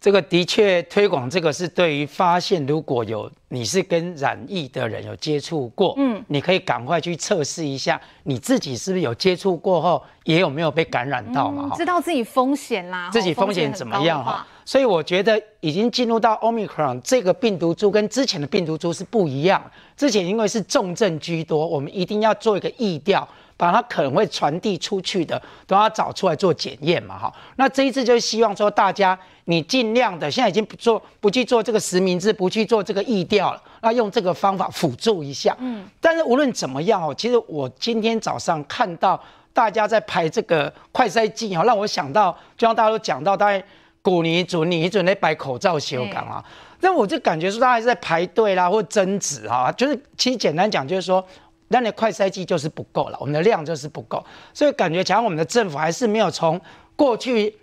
[0.00, 11.74] 这个的确推广这个是对于发现，如果有你是跟染疫的人有接触过，嗯，你可以赶快去测试一下，你自己是不是有接触过后也有没有被感染到嘛？
[11.76, 14.46] 知道自己风险啦，自己风险怎么样哈？
[14.64, 19.60] 所以我觉得已经进入到 Omicron 这个病毒株跟之前的病毒株是不一样，
[19.96, 23.28] 之前因为是重症居多，我们一定要做一个疫调。
[23.58, 27.34] 把它可能会传递出去的都要找出来做检验嘛，哈。
[27.56, 35.56] 那这一次就是希望说大家你尽量的，现在已经不做不去做这个实名制，不去做这个疫调了，那用这个方法辅助一下。
[35.58, 35.84] 嗯。
[36.00, 39.20] 但是无论怎么样哦，其实我今天早上看到
[39.52, 43.60] 大家在排这个快筛剂哦，让我想到，就像大家都讲到，大概
[44.00, 46.44] 古尼准你准在摆口罩修改啊，
[46.80, 51.26] 那我就感觉说大家是在排队啦，或争执哈，就是其实简单讲就是说。
[51.68, 56.60] 那你快筛剂就是不够了，我们的量就是不够，所以感觉讲我们的政府还是没有从
[56.96, 57.54] 过去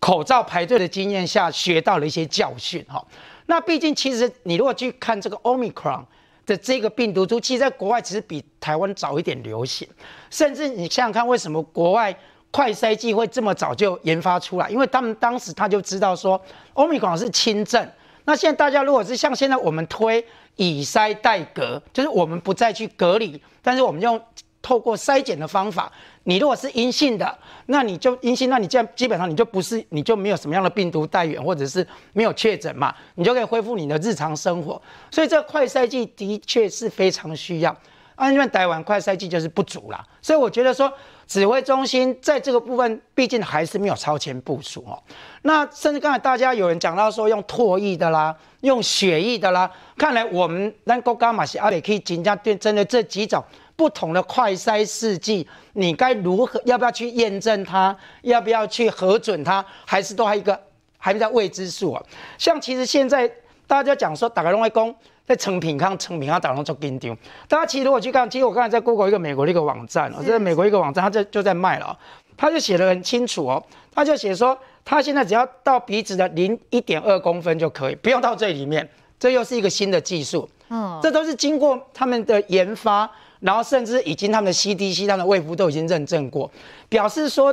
[0.00, 3.04] 口罩排队的经验下学到了一些教训哈。
[3.46, 6.04] 那毕竟其实你如果去看这个 Omicron
[6.44, 9.88] 的这个病毒株，其实在国外其实比台湾早一点流行，
[10.30, 12.14] 甚至你想想看，为什么国外
[12.50, 14.68] 快筛剂会这么早就研发出来？
[14.68, 16.40] 因为他们当时他就知道说
[16.74, 17.88] Omicron 是轻症。
[18.24, 20.24] 那现在大家如果是像现在我们推
[20.56, 24.20] 以筛代隔，就是我们不再去隔离，但是我们用
[24.60, 25.90] 透过筛检的方法，
[26.24, 34.80] 你如果是阴性的，那你就阴性，那你这样基本上你就不是，你就没有什么样的病毒带源，或者是没有确诊嘛，你就可以恢复你的日常生活。
[35.10, 37.76] 所以这个快筛剂的确是非常需要。
[38.14, 40.92] 啊，因为台湾快筛剂就是不足啦，所以我觉得说
[41.32, 45.02] 指挥中心在这个部分毕竟还是没有超前部署哦。
[45.40, 53.42] 那甚至刚才大家有人讲到说用唾液的啦，用血液的啦，看来我们咱国家嘛是阿里可以增加对针对这几种。
[53.74, 56.60] 不同的快筛试剂，你该如何？
[56.66, 57.96] 要不要去验证它？
[58.20, 59.64] 要不要去核准它？
[59.86, 60.60] 还是都还一个
[60.98, 62.02] 还在未知数啊？
[62.36, 63.28] 像其实现在
[63.66, 64.94] 大家讲说，打开龙威公
[65.32, 67.16] 在成品康成品康打龙做跟丢。
[67.48, 71.98] 大家其实如果去看，其实我刚才在 Google 一个美国的一个网站，哦，这是美国一个网站，他就就在卖了，
[72.36, 73.62] 他就写的很清楚哦，
[73.94, 78.88] 他就写说，他现在只要到鼻子的零一点二公分就可以，不用到这里面。
[79.18, 83.10] 这又是一个新的技术，嗯，这都是经过他们的研发。
[83.38, 86.48] 然后甚至已经他们的 CDC、他们的卫福都已经认证过，
[86.88, 87.52] 表示说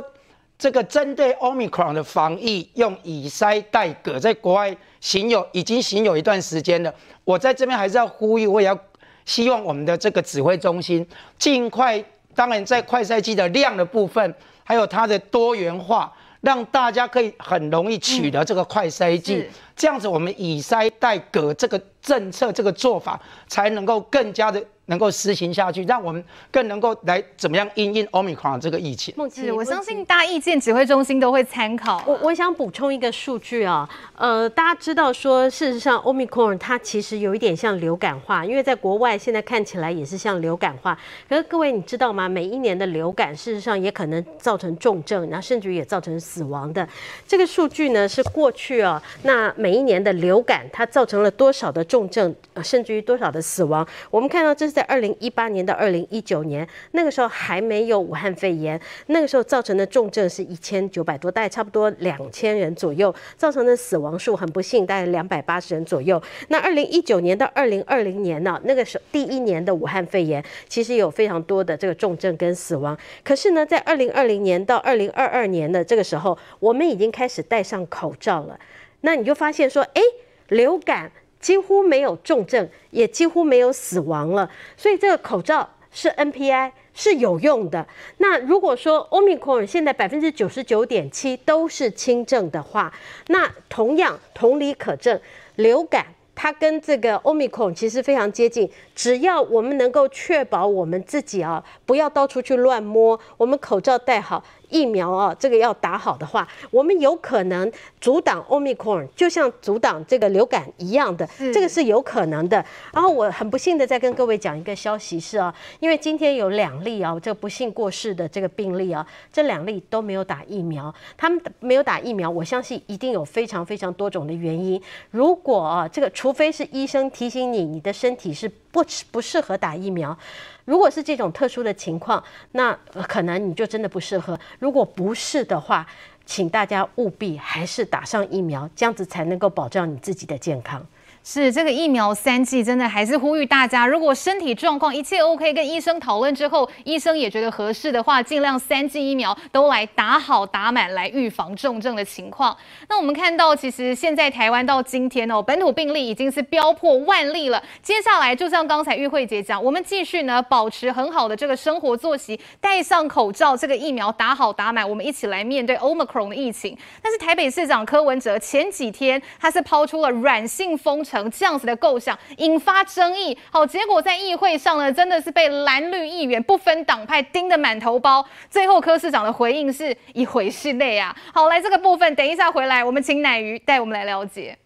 [0.56, 6.94] 这个针对 Omicron 的防疫用以塞代隔，在国外行有已经行有一段时间了。
[7.30, 8.76] 我在这边还是要呼吁，我也要
[9.24, 11.06] 希望我们的这个指挥中心
[11.38, 24.62] 尽快，当然在快筛剂的量的部分，还有它的多元化，让大家可以很容易取得这个快筛剂，这样子我们以筛代隔这个政策这个做法才能够更加的。
[24.86, 29.14] 能够实行下去，让我们更能够来怎么样因应 Omicron 这个疫情。
[29.16, 32.02] 孟琦，我相信大家意见指挥中心都会参考。
[32.04, 40.98] 我我想补充一个数据啊，呃，大家知道说，事实上 Omicron 它其实有一点像流感化，因为在国外现在看起来也是像流感化。
[41.28, 42.28] 可是各位你知道吗？
[42.28, 46.84] 每一年的流感事实上也可能造成重症，然后甚至于也造成死亡的。
[47.28, 53.84] 这个数据呢是过去啊，那每一年的流感它造成了多少的重症，甚至于多少的死亡？
[54.10, 54.86] 我们看到这是在。
[54.90, 66.20] 二零一八年到二零一九年，那个时候还没有武汉肺炎，那个时候造成的重症是一千九百多，大概差不多两千人左右，造成的死亡数很不幸，大概两百八十人左右。
[66.48, 72.98] 那二零一九年到二零二零年呢，那个时候第一年的武汉肺炎，其实有非常多的这个重症跟死亡。
[73.22, 78.58] 可是呢，在二零二零年到二零二二年的这个时候，我们已经开始戴上口罩了。
[79.02, 80.02] 那你就发现说，哎，
[80.48, 81.12] 流感。
[81.40, 87.86] 几乎没有重症，也几乎没有死亡了，所以这个口罩是 NPI 是有用的。
[88.18, 92.92] 那如果说 Omicron 现在百分之九十九点七都是轻症的话，
[93.28, 95.18] 那同样同理可证，
[95.56, 98.70] 流感它跟这个 Omicron 其实非常接近。
[98.94, 104.44] 只要我们能够确保我们自己啊，不要到处去乱摸，我们口罩戴好。
[104.70, 112.64] 疫苗啊，这个要打好的话，我们有可能阻挡 Omicron，就像阻挡这个流感一样的，这个是有可能的。
[112.92, 124.80] 然后我很不幸的再跟各位讲一个消息是啊，因为今天有两例啊，这不幸过世的这个病例啊，这两例都没有打疫苗，他们没有打疫苗，我相信一定有非常非常多种的原因。
[125.10, 130.16] 如果啊，这个除非是医生提醒你，你的身体是不不适合打疫苗。
[130.64, 132.76] 如果是这种特殊的情况，那
[133.08, 134.38] 可能你就真的不适合。
[134.58, 135.86] 如果不是的话，
[136.24, 140.86] 请大家务必还是打上疫苗，这样子才能够保障你自己的健康。
[141.22, 152.56] 是这个疫苗三剂，真的还是呼吁大家，如果身体状况一切 OK，跟医生讨论之后，医生也觉得合适的话，尽量三剂疫苗都来打好打满，来预防重症的情况。
[152.88, 157.62] 那我们看到，其实现在台湾到今天哦，本土病例已经是飙破万例了。
[157.82, 166.76] 接下来就像刚才玉慧姐讲，我们继续呢保持很好的这个生活作息，戴上口罩，这个疫苗打好打满，我们一起来面对 Omicron 的疫情。
[167.02, 171.04] 但是台北市长柯文哲前几天他是抛出了软性封。
[171.10, 178.24] 成这样子的构想引发争议，好，结果在议会上呢，真的是被蓝绿议员不分党派盯得满头包。
[178.48, 181.14] 最后柯市长的回应是一回是泪啊。
[181.34, 184.56] 好，来这个部分，等一下回来，我们请乃瑜带我们来了解。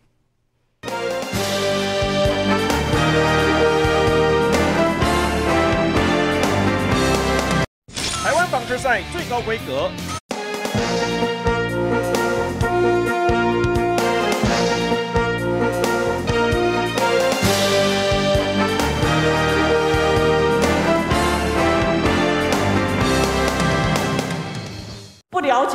[8.22, 9.90] 台湾棒球赛最高规格。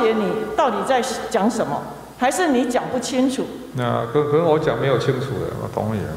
[0.00, 1.80] 解你到底在讲什么，
[2.18, 3.46] 还是你讲不清楚？
[3.74, 6.08] 那可可能我讲没有清楚的，我同意了。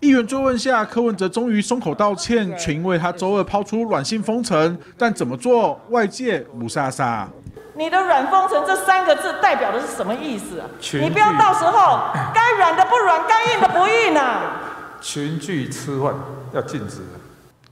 [0.00, 7.26] 议员追问下，柯文哲终于松口道歉，却因为他周二抛出软性封城，但怎么做，外界雾煞煞。
[7.74, 10.66] 你的软封城这三个字代表的是什么意思啊？
[10.94, 12.00] 你不要到时候
[12.34, 14.40] 该软的不软，该硬的不硬啊！
[15.00, 16.12] 群聚吃饭
[16.52, 16.98] 要禁止。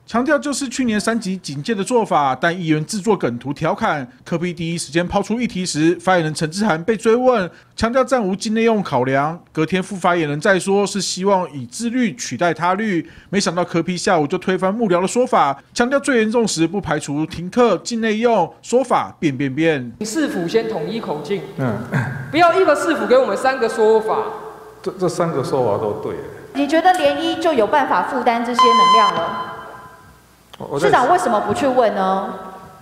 [0.06, 9.36] 强调就是去年三级警戒的做法，但议员制作梗图调侃，柯 P 第一时间抛出议题时，发言人陈志涵被追问，强调暂无境内用考量。
[9.50, 19.92] 隔天副发言人再说是希望以自律取代他律，没想到柯 P 下午就推翻幕僚的说法，强调最严重时不排除停课境内用，说法变变变。
[20.02, 21.76] 市府先统一口径，嗯，
[22.30, 24.18] 不要一个市府给我们三个说法。
[24.80, 26.14] 这这三个说法都对。
[26.54, 29.55] 你觉得联一就有办法负担这些能量了？
[30.80, 32.32] 市长为什么不去问呢？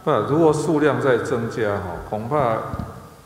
[0.04, 2.58] 不，如果数量在增加哈，恐怕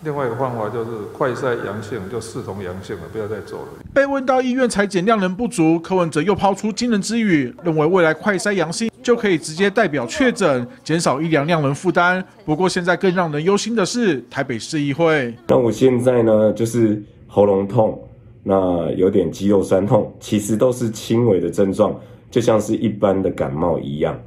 [0.05, 3.67] 另外一个方法就是快筛阳性就视同阳性了，不要再做了。
[3.93, 12.25] 被问到医院裁剪量能不足，柯文哲又抛出惊人之语，认为未来快筛阳性就可以直接代表确诊，减少医疗量能负担。
[12.45, 15.35] 不过现在更让人忧心的是台北市议会。
[15.49, 18.03] 那我现在呢，就是喉咙痛。
[18.45, 21.95] 那有点肌肉酸痛，其实都是轻微的症状，
[22.31, 24.19] 就像是一般的感冒一样。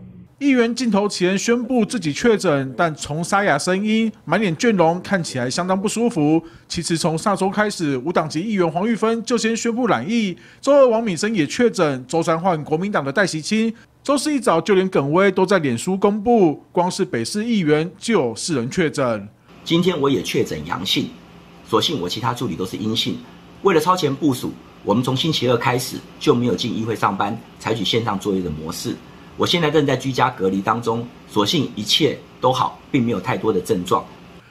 [0.41, 6.43] 议员镜头前宣布自己确诊，但从沙哑声音、满脸倦容，看起来相当不舒服。
[6.67, 19.29] 其实从上周开始，无党籍议员黄玉芬就先宣布染疫，周二王敏生也确诊，周三换国民党的戴锡清，周四一早就连耿威都在脸书公布，光是北市议员就有四人确诊。
[19.63, 21.11] 今天我也确诊阳性，
[21.69, 23.19] 所幸我其他助理都是阴性。
[23.61, 24.51] 为了超前部署，
[24.83, 28.95] 我们从星期二开始就没有进议会上班，采取线上作业的模式。
[29.37, 34.05] 我现在正在居家隔离当中，所幸一切都好，并没有太多的症状。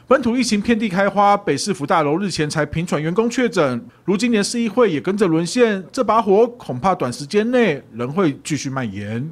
[0.07, 9.31] 本土疫情遍地开花，北市府大楼日前才频传员工确诊，如今年市议会也跟着沦陷，这把火恐怕短时间内仍会继续蔓延。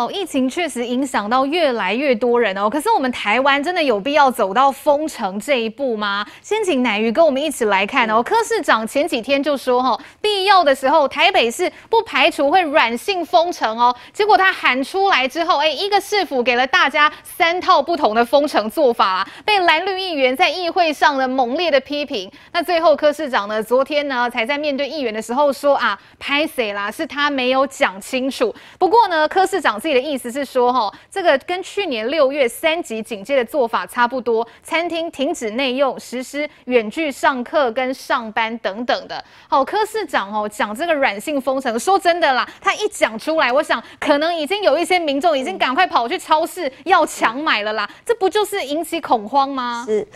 [0.00, 2.70] 哦，疫情确实影响到越来越多人哦。
[2.70, 6.24] 可是我们台湾真的有必要走到封城这一步吗？
[6.40, 8.22] 先请乃瑜跟我们一起来看哦。
[8.22, 13.94] 柯市长前几天就说哈，必要的时候台北市不排除会软性封城哦。
[14.10, 22.30] 结果他喊出来之后，哎，一个市府给了大家三套不同的封城做法啦，被蓝绿议员在议会上的猛烈的批评。
[22.52, 28.54] 那最后柯市长呢，昨天呢才在面对议员的时候说啊，拍谁啦，是他没有讲清楚。
[28.78, 29.80] 不过呢，柯市长。
[29.80, 39.22] 自的意思是说，哈，这个跟去年六月三级警戒的做法差不多，餐厅停止内用，实施远距上课跟上班等等的。
[39.48, 49.84] 好，柯市长哦讲这个软性封城，说真的啦，他一讲出来，我想可能已经有一些民众已经赶快跑去超市要抢买了啦，这不就是引起恐慌吗？
[49.86, 50.06] 是。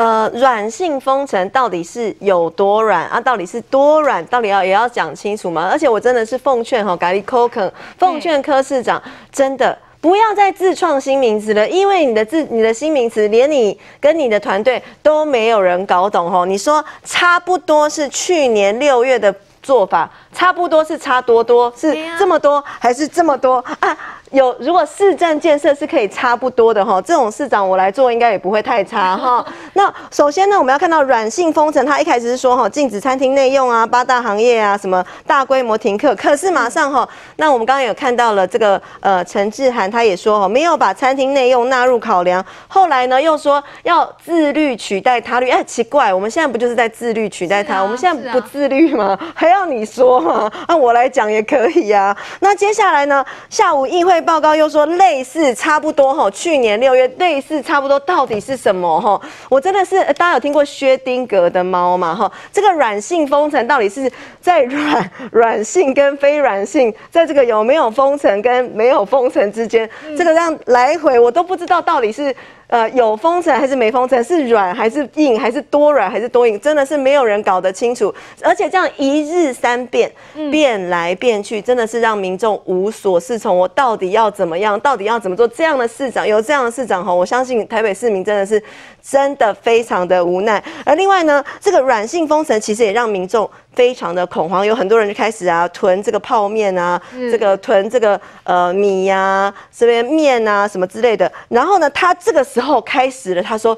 [0.00, 3.20] 呃，软性封城到底是有多软啊？
[3.20, 4.24] 到底是多软？
[4.28, 5.68] 到底要也要讲清楚吗？
[5.70, 16.46] 而且我真的是奉劝哈，咖喱扣肯，奉劝柯市长，真的不要再自创新名词了，因为你的自你的新名词，连你跟你的团队都没有人搞懂哦。
[16.46, 23.94] 你说差不多是去年六月的做法，差不多是差多多，是这么多还是这么多啊？
[24.30, 29.44] 有，如果市政建设是可以差不多的哈，这种市长我来做应该也不会太差哈。
[29.74, 36.14] 那首先呢，我们要看到软性封城，他一开始是说哈，禁止餐厅内用啊，八大行业啊，什么大规模停课。
[36.14, 42.44] 可是马上哈，那我们刚刚有看到了这个呃陈志涵他也说哈，没有把餐厅内用纳入考量。
[42.68, 47.78] 后来呢又说要自律取代他律，哎，奇怪，我们现在不就是在自律取代他？
[47.78, 49.18] 啊、我们现在不自律吗？
[49.34, 50.48] 还要你说吗？
[50.68, 52.16] 那我来讲也可以呀、啊。
[52.38, 54.19] 那接下来呢，下午议会。
[54.20, 59.20] 报告又说类似差不多哈，去年六月类似差不多到底是什么哈？
[59.48, 62.30] 我真的是大家有听过薛丁格的猫吗哈？
[62.52, 72.34] 这个软性封城到底是在软 软性跟非软性，在这个有没有封城跟没有封城之间，这个让来回我都不知道到底是。
[72.70, 74.22] 呃，有封城还是没封城？
[74.22, 75.38] 是软还是硬？
[75.38, 76.58] 还是多软还是多硬？
[76.60, 78.14] 真的是没有人搞得清楚。
[78.42, 80.10] 而且这样一日三变，
[80.52, 83.58] 变来变去，真的是让民众无所适从。
[83.58, 84.78] 我到底要怎么样？
[84.78, 85.48] 到底要怎么做？
[85.48, 88.62] 这样的市长，有这样的市长吼，我相信台北市民真的是
[89.02, 90.62] 真的非常的无奈。
[90.84, 93.50] 而另外呢，这个软性封城其实也让民众。
[93.74, 101.30] 非常的恐慌，有很多人就开始啊囤这个泡面啊，这个囤这个呃米呀、啊，这边面啊什么之类的。
[101.48, 103.76] 然后呢，他这个时候开始了，他说：“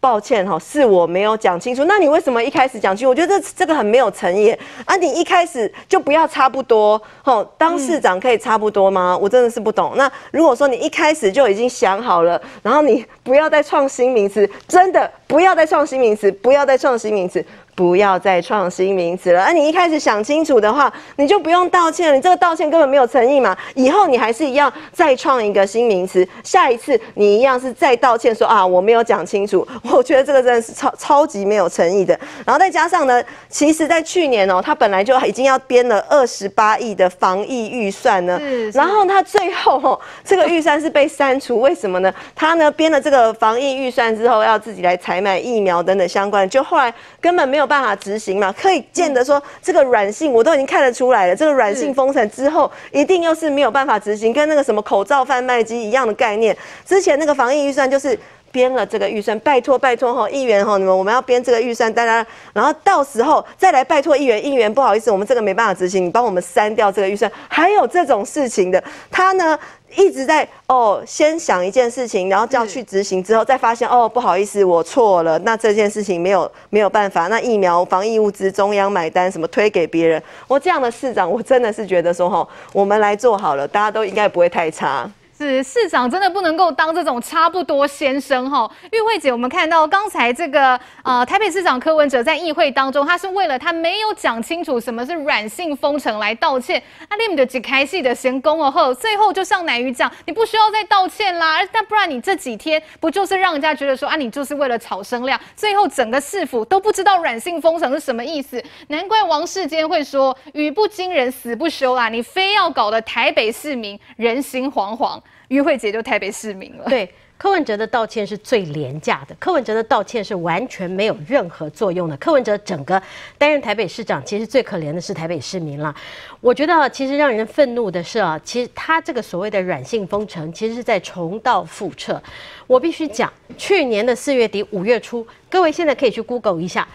[0.00, 1.84] 抱歉哈，是我没有讲清楚。
[1.84, 3.10] 那你为什么一开始讲清楚？
[3.10, 4.50] 我觉得这这个很没有诚意
[4.84, 4.96] 啊！
[4.96, 9.16] 你一开始就不要差不多，吼，当市长可以差不多吗？
[9.20, 9.94] 我真的是不懂。
[9.96, 17.44] 那如果说你一开始就已经想好了，然后你不要再创新名词，真的不要再创新名词，不要再创新名词。”
[17.76, 19.44] 不要再创新名词了。
[19.44, 22.16] 而你一开始想清楚的话，你就不用道歉了。
[22.16, 23.54] 你这个道歉根本没有诚意嘛。
[23.74, 29.66] 以后你还是一样再创一个新名词，下一次你一样是再道歉说啊，我没有讲清楚。
[29.82, 32.18] 我觉得这个真的是超超级没有诚意的。
[32.46, 38.40] 然后再加上呢，其实在去年哦，他本来就已经要编了二十八亿的防疫预算呢，
[38.72, 42.10] 然后他最后哦，这个预算是被删除，为什么呢？
[42.34, 47.65] 他呢编了这个防疫预算之后，要自己来采买疫苗等等相关，就后来根本没有。
[47.66, 48.52] 办法执行嘛？
[48.52, 51.34] 可以见得说这个软性我都已经看得出来了。
[51.34, 56.56] 这个软性封城之后，一定又是没有办法执行，跟那个什么口罩贩卖机一样的概念。
[56.84, 58.18] 之前那个防疫预算就是
[58.52, 67.30] 编了这个预算，拜托拜托哈，议员哈，你们我们要编这个预算，大家然后到时候再来拜托议员，议员不好意思，我们这个没办法执行，你帮我们删掉这个预算。
[67.48, 69.58] 还有这种事情的，他呢？
[69.94, 75.38] 一直在哦，先想一件事情，然后就要去执行，之后再发现哦，不好意思，我错了。
[75.40, 77.28] 那这件事情没有没有办法。
[77.28, 80.22] 那疫苗防疫物资中央买单，什么推给别人？
[80.48, 85.10] 我这样的市长，我真的是觉得说哈，我们来做好了，大家都应该不会太差。
[85.38, 88.70] 是市长真的不能够当这种差不多先生哈。
[88.90, 96.82] 玉慧姐，我们看到刚才这个呃台北市长柯文哲在议会当中，他是为了他没有讲清楚什么是软性封城来道歉。
[97.08, 101.58] 啊，你们的几开戏的先攻哦后，最后就像乃鱼讲，你不需要再道歉啦。
[101.70, 108.62] 但不然你这几天不就是让人家觉得说啊，你就是为了炒声量，最后整个市府都不知道软性封城是什么意思。
[108.88, 115.20] 难怪王世坚会说语不惊人死不休啦，你非要搞得台北市民人心惶惶。
[115.48, 116.84] 于慧姐就台北市民了。
[116.88, 122.16] 对，柯文哲的道歉是最廉价的，柯文哲的道歉是完全没有任何作用的。
[122.16, 123.00] 柯文哲整个
[123.38, 125.94] 担任台北市长，其实最可怜的是台北市民了。
[126.40, 132.20] 我觉得，其实让人愤怒的是啊，其实他这个所谓的软性封城，其实是在重蹈覆辙。
[132.66, 136.88] 我必须讲，去年的四月底五月初，各位现在可以去 Google 一下，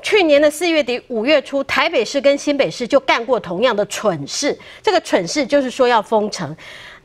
[0.00, 4.56] 去年的四月底五月初，台北市跟新北市就干过同样的蠢事。
[4.82, 6.56] 这个蠢事就是说要封城。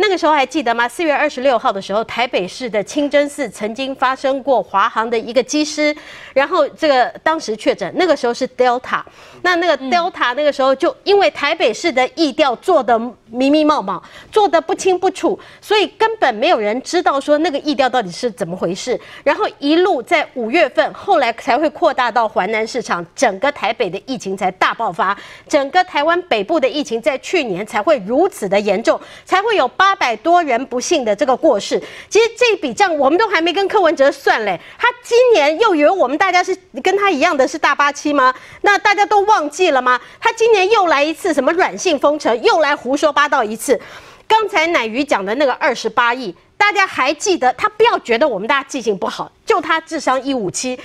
[0.02, 0.88] 那个时候还记得吗？
[0.88, 5.94] 四月二十六号的时候，台北市的清真寺曾经发生过华航的一个机师，
[6.34, 9.02] 然后这个当时确诊，那个时候是 Delta。
[9.42, 18.98] 那那个 Delta 那个时候就因为台北市的疫调做的迷迷冒冒，做的不清不楚，所以根本没有人知道说那个疫调到底是怎么回事。
[19.26, 29.89] 然后一路在五月份，后来才会扩大到华南市场，整个台北的疫情才大爆发，整个台湾北部的疫情在去年才会如此的严重，才会有八。
[29.90, 34.60] 八百多人不幸的这个过世，其实这笔账我们都还没跟柯文哲算嘞。
[34.78, 38.32] 他今年又以为我们大家是跟他一样的是大八七吗？
[38.62, 40.00] 那大家都忘记了吗？
[40.20, 43.82] 他今年又来一次什么软性封城，又来胡说八道一次。
[44.28, 47.52] 刚才乃瑜讲的那个二十八亿，大家还记得？
[47.54, 50.80] 他不要觉得我们大家记性不好，就他智商一五七，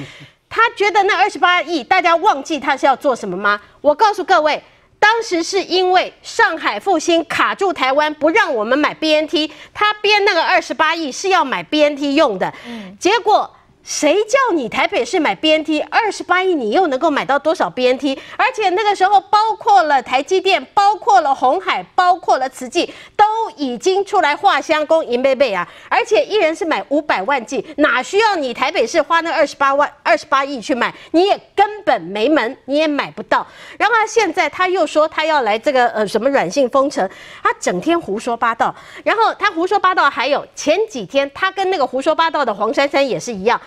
[0.48, 3.60] 他觉得那二十八亿大家忘记他是要做什么吗？
[3.82, 4.62] 我告诉各位。
[5.04, 12.50] 当时是因为上海复兴卡住台湾，不让我们买 BNT，他编那个二十八亿是要买 BNT 用的，
[12.98, 13.54] 结果。
[13.84, 18.18] 谁叫你台北市买 BNT 二十八亿，你又能够买到多少 BNT？
[18.38, 23.24] 而且那个时候包括了台积电，包括了鸿海，包括了慈济，都
[23.56, 25.68] 已经出来画香供银贝贝啊！
[25.90, 30.92] 而且一人是买五百万剂，哪需要你台北市花那二十八万二十八亿去买？
[31.10, 33.46] 你也根本没门，你也买不到。
[33.78, 37.06] 然后现在他又说他要来这个呃什么软性封城，
[37.42, 38.74] 他整天胡说八道。
[39.04, 43.60] 然后他胡说八道，还有前几天他跟那个胡说八道的黄珊珊也是一样。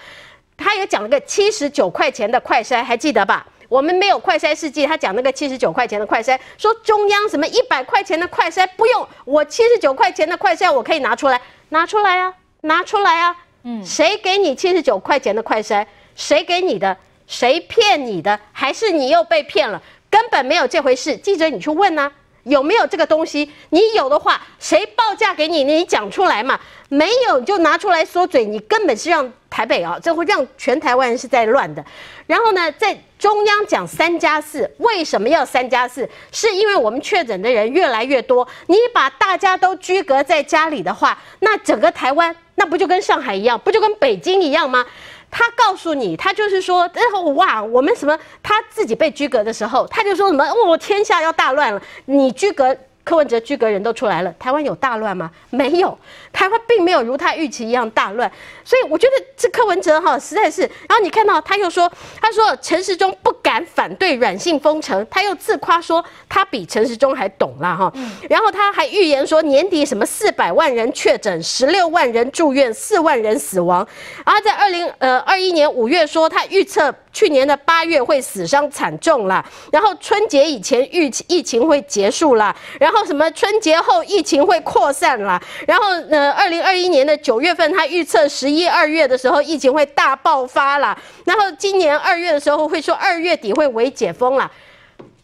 [0.58, 3.46] 他也讲了个七十九块钱的快筛，还记得吧？
[3.70, 11.40] 我们没有快筛试剂，他讲那个七十九块钱的快筛，说中央什么一百块钱的快筛不用，我七十九块钱的快筛我可以拿出来，
[11.70, 13.36] 拿出来啊，拿出来啊！
[13.64, 15.86] 嗯，谁给你七十九块钱的快筛？
[16.16, 16.96] 谁给你的？
[17.28, 18.40] 谁骗你的？
[18.54, 19.82] 还是你又被骗了？
[20.10, 22.10] 根本没有这回事，记者你去问啊。
[22.48, 23.52] 有没有这个东西？
[23.70, 25.64] 你有的话，谁报价给你？
[25.64, 26.60] 你讲出来嘛。
[26.90, 31.84] 没有就拿出来说嘴，你根本是让台北啊，这会让全台湾人是在乱的。
[32.26, 36.10] 然后呢，在中央讲三加四，为什么要三加四？
[36.32, 44.86] 是因为我们确诊的人越来越多，你把大家都居隔在家里的话，那整个台湾那不就跟上海一样，不就跟北京一样吗？
[45.30, 48.18] 他告诉你，他就是说，然后哇，我们什么？
[48.42, 50.44] 他自己被拘格的时候，他就说什么？
[50.46, 51.82] 哦，天下要大乱了！
[52.06, 52.76] 你拘格
[53.08, 55.32] 柯文哲居格人都出来了，台湾有大乱吗？
[55.50, 55.98] 没有，
[56.34, 58.30] 台湾并没有如他预期一样大乱。
[58.66, 61.90] 所以我觉得这柯文哲哈实在是，然后你看到他又说，
[62.20, 67.90] 他说陈时中不敢反对软性封城，他又自夸说他比陈时中还懂啦哈。
[68.30, 73.88] 然后他还预言说年底什么四百万人确诊，十六万人住院，四万人死亡。
[74.26, 94.52] 然后在二零呃二一年五月说他预测去年的八月会死伤惨重啦，然后春节以前预疫情会结束啦，然后什么春节后疫情会扩散啦，然后呃二零二一年的九月份他预测十一二月的时候疫情会大爆发啦，然后今年二月的时候会说二月底会为解封啦，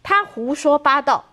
[0.01, 1.23] 他胡说八道。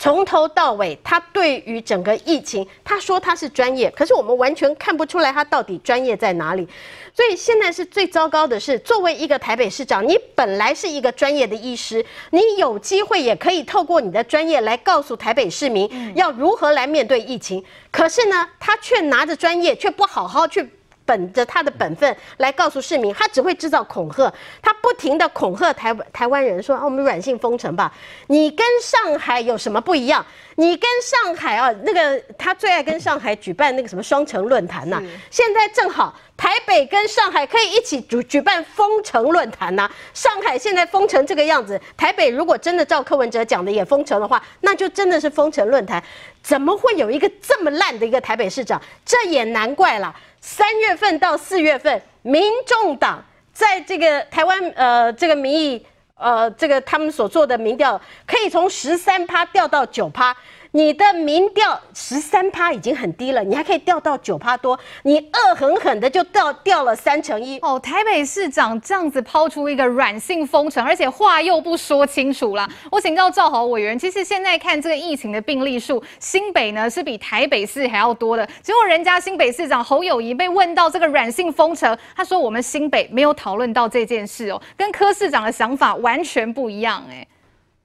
[0.00, 6.66] 从头到尾，他对于整个疫情，他说他是专业，可是我们完全看不出来他到底专业在哪里。
[7.12, 17.62] 所以现在是最糟糕的是，作为一个台北市长，你本来是一个专业的医师，你有机会也可以透过你的专业来告诉台北市民要如何来面对疫情。
[17.90, 20.66] 可是呢，他却拿着专业，却不好好去。
[21.10, 24.32] 本着他的本分来告诉市民，他只会制造恐吓，
[24.62, 27.92] 他不停的恐吓台台湾人说啊，我们软性封城吧。
[28.28, 30.24] 你跟上海有什么不一样？
[30.54, 35.02] 你跟上海啊，那个他最爱跟上海举办那个什么双城论坛呐。
[35.30, 39.86] 现在正好台北跟上海可以一起举举办封城论坛呐。
[40.14, 46.02] 上海现在封成这个样子，台北如果真的照柯文哲讲的也封城的话，那就真的是封城论坛。
[46.42, 48.80] 怎么会有一个这么烂的一个台北市长？
[49.04, 50.16] 这也难怪了。
[50.40, 53.22] 三月份到四月份，民众党
[53.52, 55.84] 在这个台湾呃这个民意
[56.14, 60.34] 呃这个他们所做的民调，可以从十三趴掉到九趴。
[60.72, 67.78] 你的民调十三趴已经很低了，你还可以掉到九趴多，你恶狠狠的就掉掉了三成一哦。
[67.80, 72.68] 台北市长这样子抛出一个软性封城，而且话又不说清楚啦。
[72.90, 78.48] 我请教赵豪委员，其实现在看这个疫情的病例数，新北呢是比台北市还要多的。
[78.62, 87.26] 结果人家新北市长侯友宜被问到这个软性封城，他说我们新北没有讨论到这件事哦，跟柯市长的想法完全不一样哎。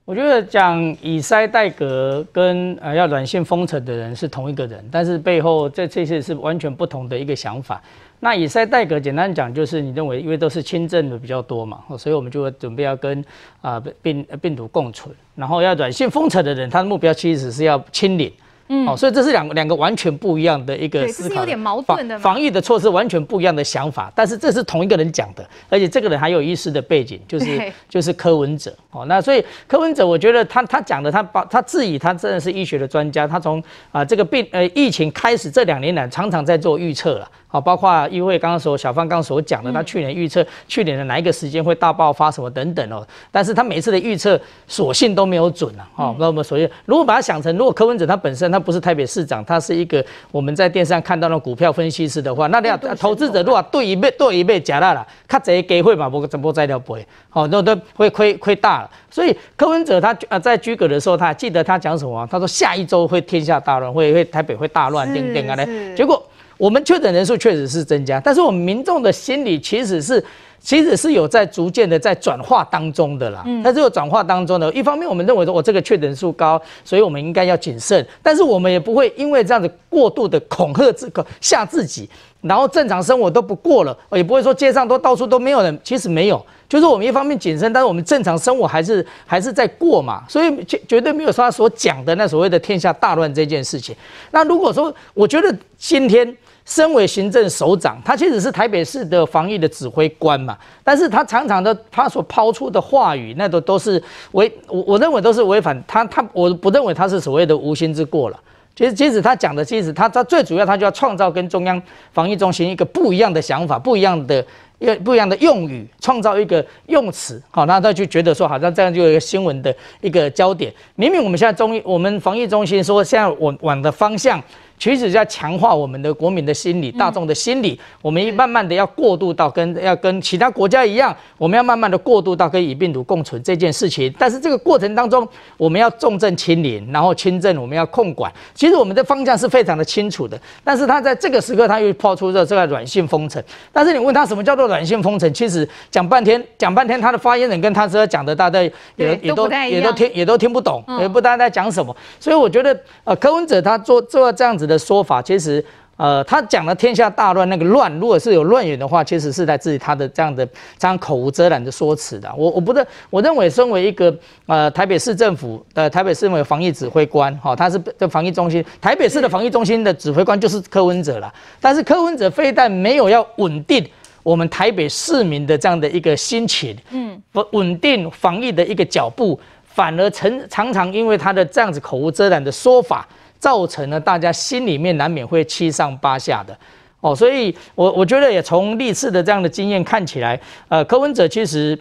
[0.05, 7.81] 我觉得讲以塞代格跟呃要软性封城的人是同一个人，但是背后这这些是完全不同的一个想法。
[8.19, 13.25] 那以塞代格简单讲就是你认为因为都是轻症的比较多嘛，所以我们就会准备要跟
[13.61, 18.31] 啊病病毒共存，然后要软性封城的人，他的目标其实是要清零。
[18.67, 29.05] 嗯，哦，所以这是两个两个完全不一样的一个思考，是有点矛盾的防疫的措施完全不一样的想法，但是这是同一个人讲的，而且这个人还有医师的背景，就是 就是柯文哲哦。
[29.05, 37.31] 那所以柯文哲，我觉得他他讲的，他把他自己他真的是医学的专家，他从啊这个病呃疫情开始这两年来，常常在做预测了。
[37.55, 44.37] 好，包括议会刚刚所小方刚所讲的，他去年预测去年的哪一个时间会大爆发什么等等哦，但是他每次的预测
[44.67, 45.87] 所性都没有准啊。
[45.95, 58.91] 好，那我们所以如果把它想成，如果柯文哲他本身他不是台北市长，他是一个我们在电视上看到的股票分析师的话，那你要投资者如果对一倍对一倍假大了，他这些机会嘛，不怎么在掉不会，好，那都会亏亏大了。
[59.09, 62.27] 所以柯文哲他呃在居格的时候，他还记得他讲什么？
[62.29, 66.21] 他说下一周会天下大乱，会会台北会大乱，定定啊嘞，结果。
[66.57, 70.23] 我们确诊人数确实是增加，但是我们民众的心理其实是，
[70.59, 73.43] 其实是有在逐渐的在转化当中的啦。
[73.45, 82.09] 嗯，在这个转化当中呢，一方面我们认为说我这个确诊数高，所以我们应该要谨慎，但是我们也不会因为这样子过度的恐吓自个吓自己，
[82.47, 93.95] 然后正常生活都不过了，也不会说街上都到处都没有人，其实没有，就是我们一方面谨慎，但是我们正常生活还是还是在过嘛，所以绝绝对没有说他所讲的那所谓的天下大乱这件事情。
[94.31, 96.35] 那如果说我觉得今天。
[96.67, 108.39] 身为行政首长，他其实是台北市的防疫的指挥官嘛，但是他常常的他所抛出的话语，那都都是违我我认为都是违反他他我不认为他是所谓的无心之过了。
[108.75, 114.45] 其实其实他讲的，其实他他最主要他就要创造跟中央防疫中心一个不一样的想法，不一样的
[114.79, 120.73] 用不一样的用语，创造一个用词，好，那他就觉得说好像这样就有一个新闻的一个焦点。
[120.95, 124.43] 明明我们现在中医我们防疫中心说现在往往的方向。
[124.77, 134.13] 其实要强化我们的国民的心理、大众的心理，我们慢慢的要过渡到跟要跟其他国家一样，我们要慢慢的过渡到跟与病毒共存这件事情。
[134.19, 138.31] 但是这个过程当中，我们要重症清零，然后轻症我们要控管。
[138.53, 140.39] 其实我们的方向是非常的清楚的。
[140.63, 143.41] 但是他在这个时刻，他又抛出了这个软性封城。
[143.71, 151.95] 但是你问他什么叫做软性封城，其实讲半天讲半天，他的发言人跟他这讲的，大家也也都也都听也都听不懂，也不知道在讲什么。
[152.19, 155.63] 所以我觉得呃，柯文哲他做做这样子的说法，其实
[155.97, 160.45] 呃，他讲的天下大乱，那个乱，如果是有乱源的话，其实是来自于他的这样的
[160.77, 162.29] 这样口无遮拦的说辞的。
[162.37, 164.13] 我我不认，我认为身为一个
[164.45, 171.33] 呃台北市政府的台北市委防疫指挥官，哈、哦，他是这防疫中心，台北市的防疫中心的指挥官就是柯文哲了。
[171.61, 173.87] 但是柯文哲非但没有要稳定
[174.21, 183.07] 我们台北市民的这样的一个心情，嗯，不稳定防疫的一个脚步，反而常常常因为他的这样子口无遮拦的说法。
[183.45, 186.57] 造成了大家心里面难免会七上八下的。
[186.99, 191.79] 哦，所以我我觉得也从历次的这样的经验看起来，呃，柯文哲其实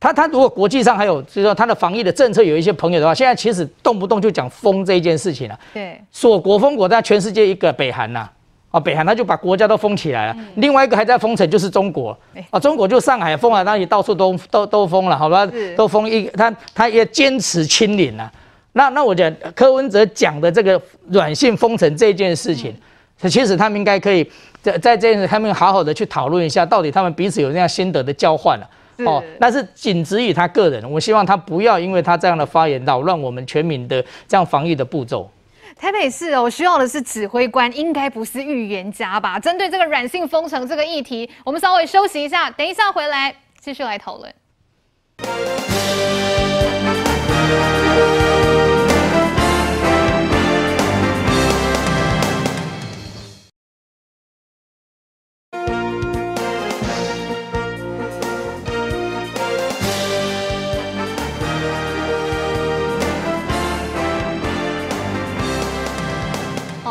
[0.00, 5.56] 他他如果国际上还有就是说他的防疫的政策有一些朋友的话，现在其实动不动就讲封这一件事情了。
[5.72, 8.28] 对，锁国封国在全世界一个北韩呐，
[8.72, 12.18] 啊，北韩他就把国家都封起来了，嗯、另外一个还在封城就是中国。
[12.50, 18.32] 啊，中国就上海封了，那里到处都都都封了，好吧，都封一他他也坚持清零了。
[18.74, 22.76] 那那我讲柯文哲讲的这个软性封城这件事情，
[23.22, 24.22] 嗯、其实他们应该可以
[24.60, 29.06] 在在这件事他们好好的去讨论一下，到底他们彼此有这样心得的交换了、啊。
[29.06, 35.28] 哦，那是仅止于他个人，我希望他不要因为他这样的发言扰乱我们全民的这样防疫的步骤。
[35.76, 39.38] 台北市哦，需要的是指挥官，应该不是预言家吧？
[39.38, 44.34] 针对这个软性封城这个议题，我们稍微休息一下，等一下回来继续来讨论。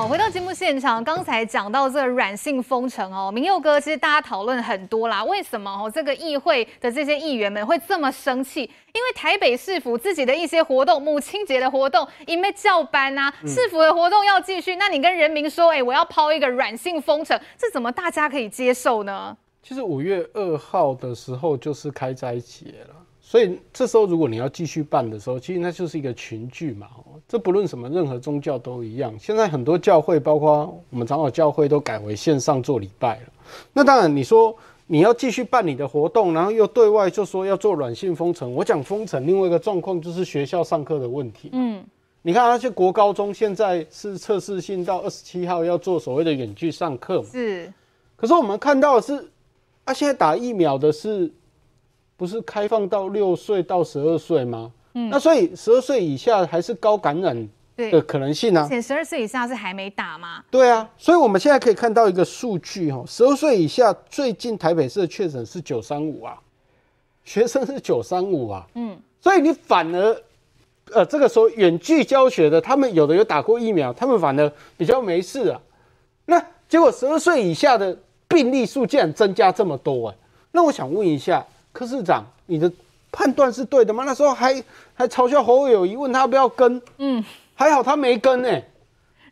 [0.07, 5.23] 回到节目现场，刚才讲到这个软性封城哦，明佑哥，其实大家讨论很多啦。
[5.23, 8.61] 为什么哦，这个议会的这些议员们会这么生气？
[8.61, 19.35] 因为台北市府自己的一些活动，母亲节的活动，因为叫班啊，市府的活动要继续，那你跟人民说，哎，我要抛一个软性封城，这怎么大家可以接受呢？
[19.61, 22.95] 其实五月二号的时候就是开斋节了。
[23.21, 26.87] 所以这时候，如果你要继续办的时候，其实那就是一个群聚嘛。
[27.33, 29.11] 这不论什么，任何宗教都一样。
[29.17, 33.21] 现在很多教会，包括我们长老教会，都改为线上做礼拜了。
[33.73, 34.55] 那当然，你说
[34.85, 38.53] 你要继续办你的活动，然后又对外就说要做软性封城。
[38.53, 41.49] 我讲封城，另外一个状况就是学校上课的问题。
[41.53, 41.83] 嗯，
[42.21, 47.27] 你看那些国高中现在是测试性，到二十七号要做所谓的远距上课嘛。
[47.31, 47.73] 是，
[48.15, 49.27] 可是我们看到的是，
[49.85, 51.33] 啊，现在打疫苗的是。
[52.15, 54.71] 不是开放到六岁到十二岁吗？
[54.93, 58.63] 嗯，那所以十二岁以下还是高感染的可能性啊。
[58.63, 60.43] 而且十二岁以下是还没打吗？
[60.51, 66.37] 对啊，所以我们现在可以看到一个数据哈，十二岁以下最近台北市的确诊是九三五啊，
[67.25, 70.21] 学生是九三五啊，嗯，所以你反而
[70.91, 75.59] 呃这个时候远距教学的，他们有的有打过疫苗，他们反而比较没事啊。
[76.25, 80.15] 那结果十二岁以下的病例数竟然增加这么多哎，
[80.51, 81.45] 那我想问一下。
[81.73, 82.71] 柯市长，你的
[83.13, 84.03] 判断是对的吗？
[84.05, 84.61] 那时候还
[84.95, 88.65] 还嘲笑侯友宜，问他要不要跟，嗯，还好他没跟呢、欸，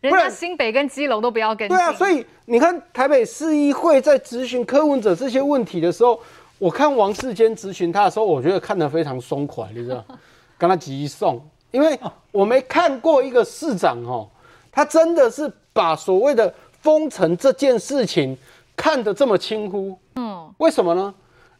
[0.00, 1.68] 人家新北跟基隆都不要跟。
[1.68, 6.20] 对啊，所以你看台北市议会在质询柯文哲这些问题的时候，
[6.58, 10.04] 我看王世坚咨询他的时候，我觉得看得非常松快，你知道，
[10.56, 11.98] 跟他急送，因为
[12.30, 14.28] 我没看过一个市长哦，
[14.70, 18.38] 他真的是把所谓的封城这件事情
[18.76, 21.12] 看得这么轻忽，嗯，为什么呢？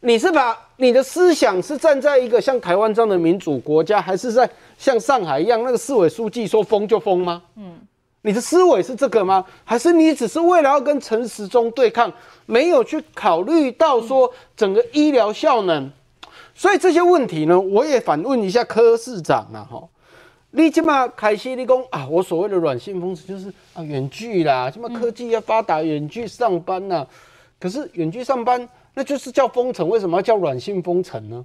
[0.05, 4.47] 你是把你的思想是站在一个像台湾这样的民主国家，还是在
[4.77, 7.41] 像上海一样，那个市委书记说封就封吗？
[7.55, 7.79] 嗯，
[8.21, 9.45] 你的思维是这个吗？
[9.63, 12.11] 还是你只是为了要跟陈时中对抗，
[12.45, 15.89] 没有去考虑到说整个医疗效能？
[16.53, 19.81] 所以这些问题呢，我也反问一下柯市长啊，哈，
[20.51, 27.07] 你这么开心，你讲啊，我所谓的软性封城就是啊远距啦，什么科技要发达，远距上班呐，
[27.57, 28.67] 可是远距上班。
[28.95, 31.43] 那就是叫封城，为什么要叫软性封城呢？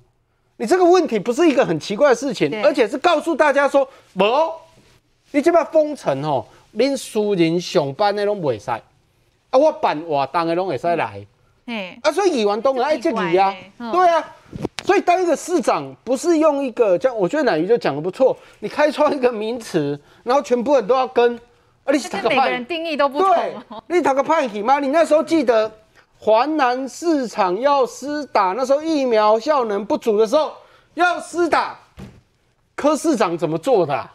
[0.61, 4.24] 你这个问题不是一个很奇怪的事情，而且是告诉大家说，不，
[5.30, 6.44] 你这边封城哦，
[6.76, 8.82] 恁私人上班的拢袂使，啊，
[9.53, 11.24] 我办活动的拢会使来，
[11.66, 13.55] 嗯，啊，所以议员当然爱这里呀，
[13.92, 14.34] 对啊，
[14.84, 21.36] 所以当一个市长不是用一个这样，我觉得奶鱼就讲的不错，你开创一个名词，然后全部人都要跟，
[21.84, 23.55] 啊，你是每个人定义都不同，对，
[23.86, 24.80] 你讨个派系吗？
[24.80, 25.70] 你那时候记得。
[26.19, 30.53] 环南市场要施打，那时候疫苗效能不足的时候
[30.95, 31.79] 要施打，
[32.75, 34.14] 柯市长怎么做的、啊？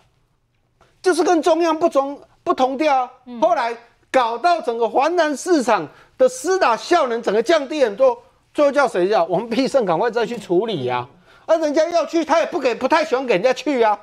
[1.01, 3.10] 就是跟中央不同不同调。
[3.41, 3.76] 后来
[4.12, 5.88] 搞到整个环南市场
[6.18, 8.18] 的施打效能整个降低很多，
[8.54, 11.10] 最后叫谁叫我们必胜赶快再去处理呀、啊？
[11.45, 13.99] 而人家要去，他也不给，不太喜欢给人家去呀、啊。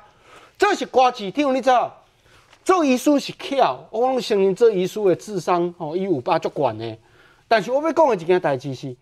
[0.57, 1.95] 这是瓜子，听你知道？
[2.63, 6.97] 做医书是巧，我讲承认做医书的智商哦，一五八就管呢。
[7.51, 8.95] 但是我要讲的一件代志是，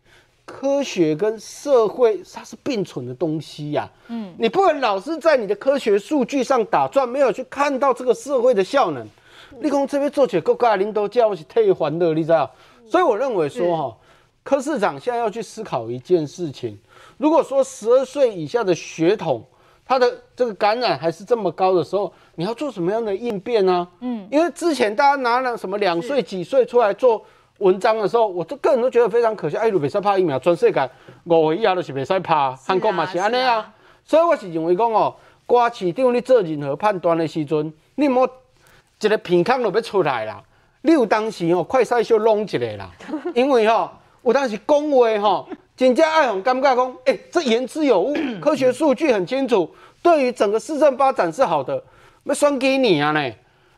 [0.43, 4.07] 科学跟社会它是并存的东西呀、啊。
[4.07, 9.07] 嗯，你不能老是在你的科学数据上打转，没有去看到这个社会的效能。
[9.61, 12.49] 你讲这边做起来国家领导者是退还的，你知道？
[12.87, 13.95] 所以我认为说哈，
[14.41, 16.75] 柯市长现在要去思考一件事情：
[17.19, 19.45] 如果说十二岁以下的血统，
[19.85, 23.87] 他的这个感染还是这么高的时候，你要做什么样的应变呢？
[23.99, 27.23] 嗯，因为之前大家拿了什么两岁几岁出来做。
[27.59, 29.55] 文章的时候，我这个人都觉得非常可惜。
[29.55, 30.89] 哎，如果别拍疫苗，全世界
[31.25, 33.73] 五岁以下都是别使拍，韩国嘛是安尼啊，啊。
[34.03, 35.13] 所以我是认为讲哦，
[35.45, 38.27] 瓜市长你做任何判断的时阵，你莫
[39.01, 40.41] 一个片空就要出来啦。
[40.81, 42.89] 你有当时哦，快筛小弄一个啦，
[43.35, 43.91] 因为吼、哦，
[44.23, 49.69] 有当时讲话吼，真正爱红尴尬讲，哎、欸，这言之有物， 科学数据很清楚，
[50.01, 51.83] 对于整个市政发展是好的。
[52.23, 53.33] 要算几年啊呢？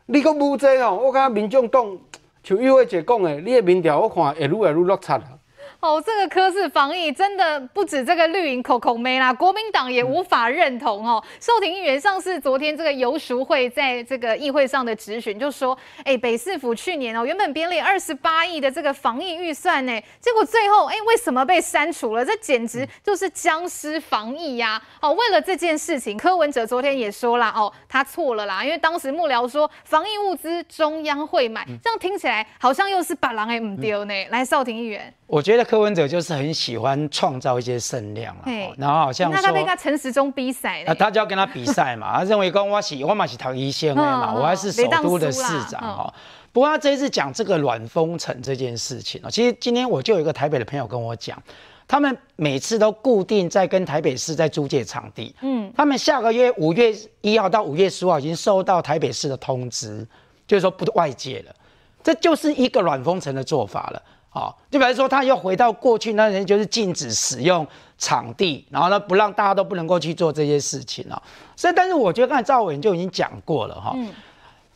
[0.06, 1.98] 你个无这哦，我感觉民众党。
[2.44, 5.41] 像玉慧姐讲的，你的民调我看会愈来愈落差了。
[5.80, 11.24] 哦，这个科室防疫真的不止这个绿营口口没啦，国民党也无法认同哦。
[11.40, 22.24] 邵庭议员上次昨天这个游淑会在这个议会上的质询就说，哎，北市府去年哦原本编列二十八亿的这个防疫预算呢，结果最后哎为什么被删除了？
[22.24, 24.82] 这简直就是僵尸防疫呀！
[25.02, 34.14] 哦，为了这件事情，柯文哲昨天也说了哦，他错了啦，因为当时幕僚说防疫物资中央会买，这样听起来好像又是把狼给唔丢呢。
[34.30, 35.14] 来，少庭议员。
[35.32, 38.44] 我觉得柯文哲就是很喜欢创造一些声量了，
[38.78, 42.18] 然后好像那他被他陈时中比赛，那他就要跟他比赛嘛。
[42.20, 46.14] 他认为讲我是我嘛是唐一线的嘛，我还是首都的市长哈。
[46.52, 51.42] 不过他这一次讲这个软封城这件事情，其实今天我就有一个台北的朋友跟我讲，
[51.88, 60.06] 他们每次都固定在跟台北市在租借场地，嗯，他们下个月五月一号到五月十五号已经收到台北市的通知，
[60.46, 61.56] 就是说不外借了，
[62.04, 64.04] 这就是一个软封城的做法了。
[64.34, 67.68] 好，就比如说，他又回到过去那人就是禁止使用
[67.98, 71.22] 场地，然后呢，不让大家都不能够去做这些事情了。
[71.54, 73.94] 所以，但是我觉得刚才赵委员就已经讲过了哈，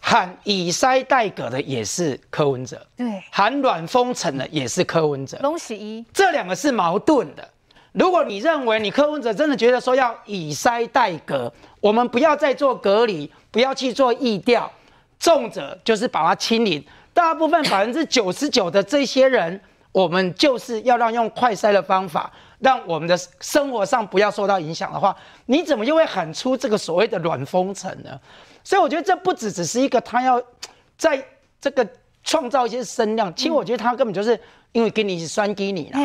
[0.01, 7.47] 喊以筛代隔的也是柯文哲，对，喊软封城的也是柯文哲，龙喜一，这两个是矛盾的。
[7.93, 11.49] 如果你认为你柯文哲真的觉得说要以筛代隔，
[11.79, 14.69] 我们不要再做隔离，不要去做疫调，
[15.17, 16.85] 重者就是把它清零。
[17.15, 19.59] 大部分百分之九十九的这些人，
[19.93, 28.19] 我们就是要让用快筛的方法，让我们的生活上不要受到影响的话，你怎么又会喊出这个所谓的软封城呢？
[28.65, 30.41] 所以我觉得这不只只是一个他要
[30.97, 31.25] 在
[31.61, 31.87] 这个
[32.21, 34.37] 创造一些声量，其实我觉得他根本就是
[34.73, 35.99] 因为给你酸给你了。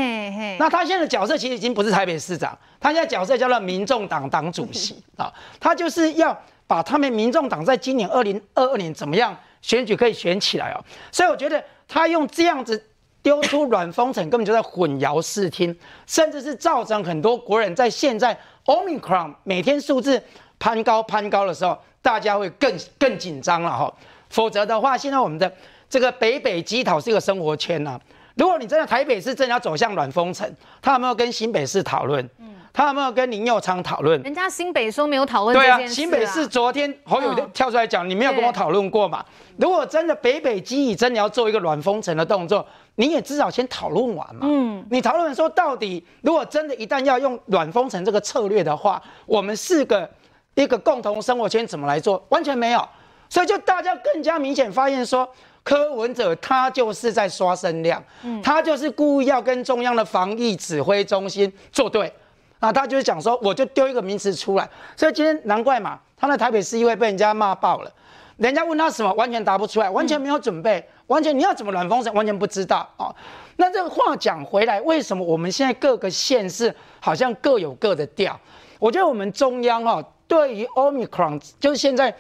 [0.61, 9.37] 那他现在的角色其实已经不是台北市长，他现在角色叫做民众党党主席 啊，他就是要把他们民众党在今年二零二二年怎么样。
[9.63, 12.83] 选举可以选起来哦，所以我觉得他用这样子
[13.23, 20.23] 丢出软封城，根本就在混淆视听，甚至是造成很多国人在现在 Omicron 每天数字
[20.59, 23.93] 攀高攀高的时候，大家会更更紧张了哈。
[24.31, 25.53] 否则的话，现在我们的
[25.89, 28.01] 这个北北基桃是一个生活圈呐。
[28.37, 30.51] 如果你真的台北市真的要走向软封城，
[30.81, 32.27] 他有没有跟新北市讨论？
[32.73, 34.21] 他有没有跟林佑昌讨论？
[34.23, 35.57] 人家新北说没有讨论。
[35.57, 39.25] 对啊，新北市昨天侯友跳出来讲，你没有跟我讨论过嘛？
[39.57, 42.65] 如果真的北北基以真的要做一个软封城的动作，
[42.95, 44.43] 你也至少先讨论完嘛。
[44.43, 50.09] 嗯，你讨论说到底，如果真的一旦要用软封城这个策略的话，我们四个
[50.55, 52.25] 一个共同生活圈怎么来做？
[52.29, 52.89] 完全没有，
[53.29, 55.29] 所以就大家更加明显发现说，
[55.63, 58.03] 柯文哲他就是在刷声量，
[58.43, 62.13] 他就是故意要跟中央的防疫指挥中心作对。
[62.61, 67.91] 那，他就是讲说，我就丢一个名词出来，所以今天难怪嘛，他在台北市议会被人家骂爆了，
[68.37, 73.13] 人家问他什么，完全答不出来，完全没有准备，完全你要怎么软风声，完全不知道啊、
[73.57, 78.39] 那这个话讲回来，为什么我们现在各个县市好像各有各的调？
[78.79, 82.15] 我觉得我们中央哈、对于 Omicron，就是现在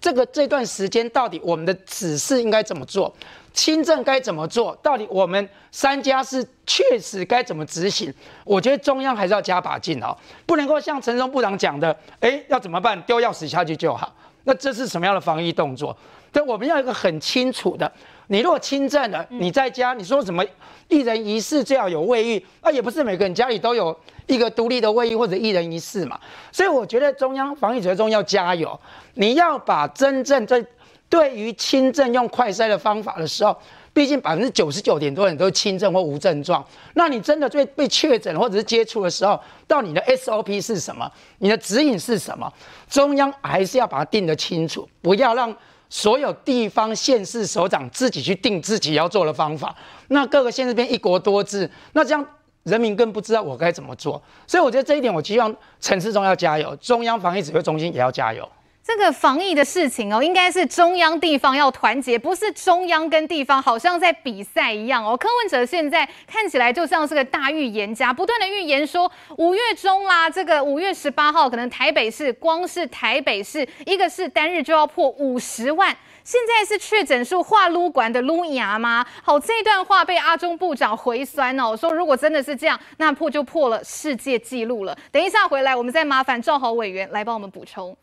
[0.00, 3.12] 这个这段时间，到底我们的指示应该怎么做？
[3.52, 4.78] 轻症该怎么做？
[4.80, 8.14] 到底我们三家是确实该怎么执行？
[8.44, 13.02] 我觉得中央还是要加把劲哦，不能够像陈松部长讲的，哎，要怎么办？
[13.02, 14.14] 丢钥匙下去就好。
[14.44, 15.96] 那这是什么样的防疫动作？
[16.30, 17.92] 对，我们要一个很清楚的。
[18.28, 20.44] 你如果轻症了，你在家，你说什么
[20.88, 23.94] 一人一室最好有卫浴，那也不是每个人家里都有
[24.26, 26.18] 一个独立的卫浴或者一人一室嘛。
[26.52, 28.78] 所以我觉得中央防疫指挥中要加油，
[29.14, 30.64] 你要把真正在。
[31.10, 33.56] 对于轻症用快筛的方法的时候，
[33.94, 36.62] 毕竟百分之九十九点多人都是轻症或无症状。
[36.92, 41.10] 那你真的被被确诊或者是接触的时候，到你的 SOP 是什么？
[41.38, 42.52] 你的指引是什么？
[42.90, 45.56] 中央还是要把它定得清楚，不要让
[45.88, 49.74] 所有地方县市首长自己去定自己要做的方法。
[50.08, 52.26] 那各个县这边一国多制，那这样。
[52.64, 58.46] 人民更不知道我该怎么做，所以我觉得这一点，我希望城市中要加油，中央防疫指挥中心也要加油。
[58.88, 65.14] 这个防疫的事情哦，应该是中央地方要团结，不是中央跟地方好像在比赛一样哦。
[65.14, 75.94] 柯文哲现在看起来就像是个大预言家，不断的预言说五月中啦，这个五月十八号可能台北市光是台北市一个市单日就要破五十万。
[76.24, 79.04] 现在是确诊数化撸管的撸牙吗？
[79.22, 84.96] 好，这段话被阿中部长回酸哦，说如果真的是这样，那破就破了世界纪录了。
[85.12, 87.94] 等一下回来，我们再麻烦赵豪委员来帮我们补充。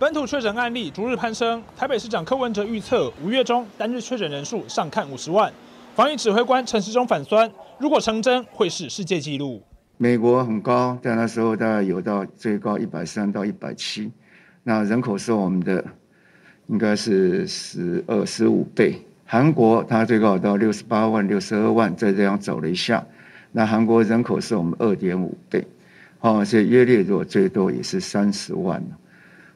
[0.00, 5.52] 本土确诊案例逐日攀升，台北市长柯文哲预测五月中单日确诊人数上看五十万。
[5.98, 9.60] 防疫指挥官陈时中反酸，如果成真，会是世界纪录。
[9.96, 14.08] 美国很高，在那时候大概有到最高一百三到一百七，
[14.62, 15.84] 那人口是我们的
[16.68, 18.94] 应该是十二十五倍。
[19.24, 23.04] 韩国它最高到六十八万、六十二万，再这样走了一下，
[23.50, 25.66] 那韩国人口是我们二点五倍，
[26.20, 28.80] 哦，所以约列如果最多也是三十万。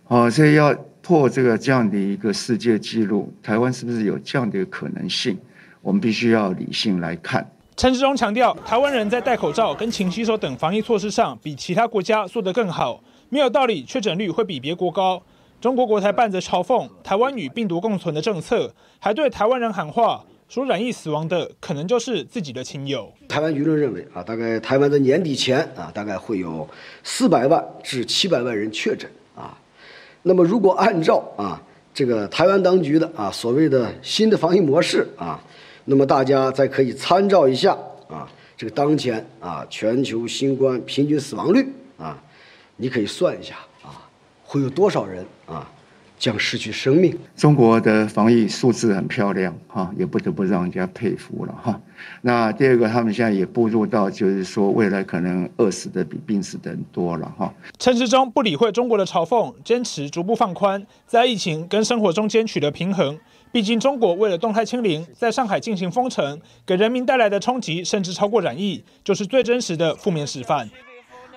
[0.08, 5.38] 哦，所以要破这个这样的一个世界纪录，台湾是不是有这样的一个可能性？
[5.82, 7.46] 我们必须要理性来看。
[7.76, 15.22] 陈志忠强调，台湾人在戴口罩跟勤洗手等防疫措施上，比其他国家做得更好，没有道理确诊率会比别国高。
[15.60, 23.12] 中国国台办则嘲讽台湾与病毒共存的政策，还对台湾人喊话，说染疫死亡的可能就是自己的亲友。
[23.28, 26.68] 台湾舆论认为啊，大概台湾在年底前啊，大概会有
[27.02, 29.56] 四百万至七百万人确诊啊。
[30.22, 31.60] 那么，如果按照啊
[31.94, 35.40] 这个台湾当局的啊所谓的新的防疫模式啊，
[35.84, 37.76] 那么大家再可以参照一下
[38.08, 41.66] 啊这个当前啊全球新冠平均死亡率
[41.98, 42.22] 啊，
[42.76, 44.06] 你可以算一下啊
[44.44, 45.68] 会有多少人啊。
[46.22, 47.18] 将失去生命。
[47.34, 51.80] 中国的防疫数字很漂亮哈，也不得不让人家佩服了哈。
[52.20, 57.52] 那第二个，他们现在也步入到，就是说未来可能饿死的比病死的人多了哈。
[57.76, 63.18] 陈时中不理会中国的嘲讽，坚持逐步放宽，在疫情跟生活中间取得平衡。
[63.52, 70.70] 毕竟中国为了动态清零，在上海进行封城，给人民带来的冲击甚至超过染疫，就是最真实的负面示范。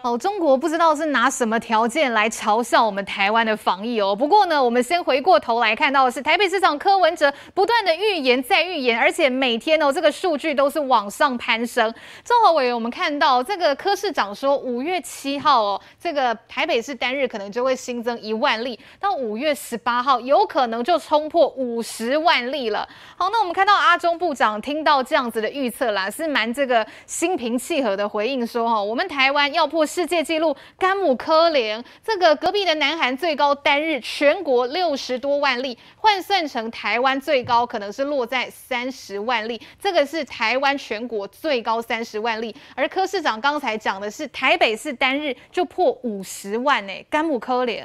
[0.05, 4.15] 哦，中国不知道是拿什么条件来嘲笑我们台湾的防疫哦。
[4.15, 11.91] 不过呢，我们先回过头来看到的是台北市长柯文哲不断的预言再预言，而且每天哦这个数据都是往上攀升。
[12.23, 22.87] 综合委员，我们看到这个柯市长说，五月七号哦，这个台北市单日可能就会新增一万例，到五月十八号有可能就冲破五十万例了。
[23.17, 29.83] 好，那我们看到阿中部长听到这样子的预测啦，是蛮这个心平气和的回应说，哈，我们台湾要破。
[29.95, 42.53] 世界纪录，甘姆科林，这个隔壁的南韩最高单日全国六十多万例，换算成台湾最高可能是落在三十万例，这个是台湾全国最高三十万例。
[42.75, 47.81] 而柯市长刚才讲的是台北市单日就破五十万呢，甘姆科林。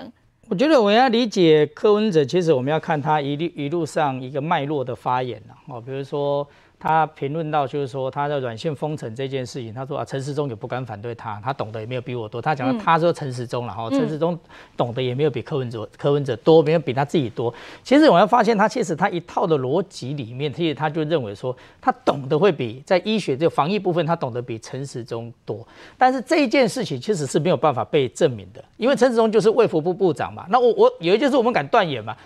[0.49, 6.45] 我觉得我要理解柯文哲，其实我们要看他一路一路上一个脉络的发言哦，比如说。
[6.81, 12.41] 他评论到，就是说他的软性封城这件事情，他说啊，陈时中也不敢反对他，他懂得也没有比我多。
[12.41, 14.37] 他讲到他说陈时中了哈，陈时中
[14.79, 17.53] 懂得也没有比柯文哲柯文哲多，没有比他自己多。
[17.85, 25.67] 其实我要发现，他其实他一套的逻辑里面，其实他就认为说，他懂得会比在医学这个防疫部分，他懂得比陈时中多。
[25.99, 30.47] 但是这一件事情其实是没有办法被证明的，因为陈时中就是卫福部部长嘛。
[30.49, 32.17] 那我我有一件事我们敢断言嘛。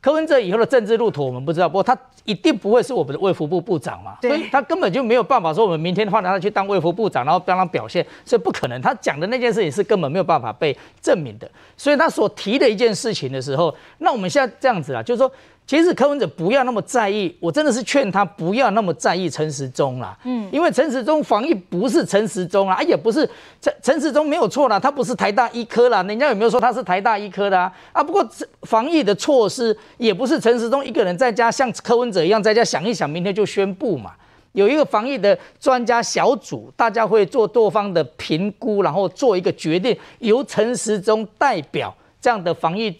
[0.00, 8.80] 柯文哲以后的政治路途我们不知道，不过他一定不会是我们的卫福部部长嘛，所以他根本就没有办法说我们明天换他去当卫福部长，然后帮他表现，所以不可能。
[8.80, 15.30] 他讲的那件事情是根本没有办法被证明的，所以他所提的一件事情的时候，那我们现在这样子啊，就是说。
[15.66, 20.16] 其实柯文哲不要那么在意，我真的是劝他不要那么在意陈时中啦。
[20.22, 23.28] 嗯，因为陈时中防疫不是陈时中啊，也不是
[23.60, 27.72] 陈陈时中没有错啦，他不是台大医科啦，人家有没有说他是台大医科的啊？
[27.92, 28.24] 啊，不过
[28.62, 34.12] 防疫的措施也不是陈时中一个人在家像柯文哲一样在家想一想，明天就宣布嘛。
[34.52, 42.96] 有一个防疫的专家小组，大家会做多方的评估，然后做一个决定，由陈时中代表这样的防疫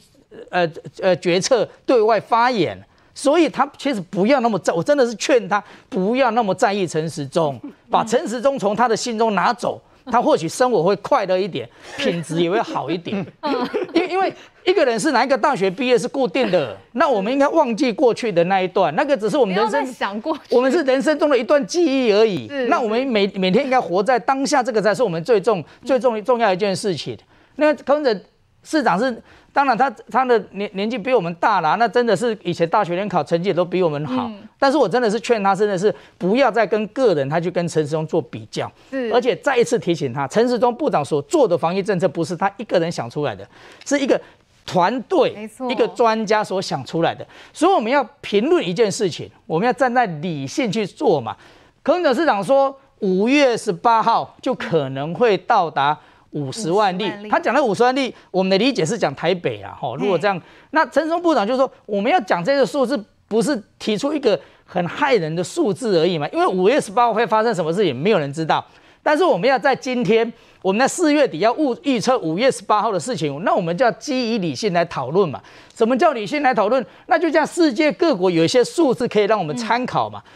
[0.51, 0.71] 呃
[1.01, 2.79] 呃决策对外发言。
[3.19, 7.59] 所以他其实不要那么在，我真的是劝他不要那么在意陈时中，
[7.91, 11.67] 把陈时中从他的心中拿走，他或许生活会快乐一点，
[11.97, 13.27] 品质也会好一点。
[13.95, 14.31] 因因为
[14.67, 22.47] 一个人是哪一个大学毕业是固定的，那我们应该忘记过去的那一段，那个只是我们人生想过，我们是人生中的一段记忆而已。
[22.69, 27.17] 那我们每每天应该活在当下，这个才是我们最重最重重要一件事情。
[27.55, 28.15] 那柯文哲
[28.63, 29.23] 市长是。
[29.57, 34.27] 当然他，他他的年年纪比我们大啦，那真的是以前大学联考成绩也都比我们好。
[34.27, 38.71] 嗯、但是我真的是劝他，真的是不要再跟个人，他去跟陈时中做比较。
[38.91, 43.49] 是，而且再一次提醒他，陈时中部长所做的防疫政策不是他一个人想出来的，
[43.87, 44.21] 是一个
[44.67, 47.27] 团队，一个专家所想出来的。
[47.55, 51.35] 所以我们要评论一件事情，我们要站在理性去做嘛。
[51.83, 55.99] 柯文哲市长说，五月十八号就可能会到达。
[56.31, 59.95] 五十万例，他讲的五十万例，我们的理解是讲台北啊，哈。
[59.97, 66.29] 如果这样，那陈松部长就说，我们要讲这个数字，不是提出一个很害人的数字而已嘛？
[66.29, 68.65] 因为五月十八号会发生什么事情，没有人知道。
[69.03, 75.41] 但是我们要在今天，我们在四月底要预预测五月十八号的事情，那我们就要基于理性来讨论嘛。
[75.75, 76.85] 什么叫理性来讨论？
[77.07, 80.21] 那就像世界各国有一些数字可以让我们参考嘛。
[80.25, 80.31] 嗯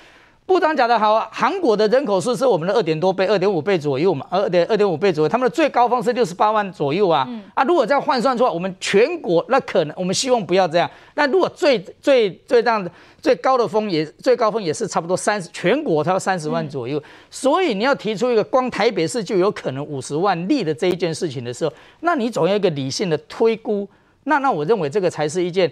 [0.50, 7.24] 部长讲的好啊，韩国的人口数是我们的二点多倍，二点五倍左右嘛，二点二点五倍左右，他们的最高峰是六十八万左右啊。
[7.28, 10.90] 嗯、啊，如果这样换算出来，我们全国那可能，我们希望不要这样。
[11.14, 12.90] 那如果最最最这样的
[13.22, 16.98] 最高的峰也最高峰也是差不多三十，全国它要三十万左右。
[16.98, 23.88] 嗯、所以你要提出一个光台北市就有可能五十万例的这一件事情的时候，那你总要一个理性的推估。
[24.24, 25.70] 那那我认为这个才是一件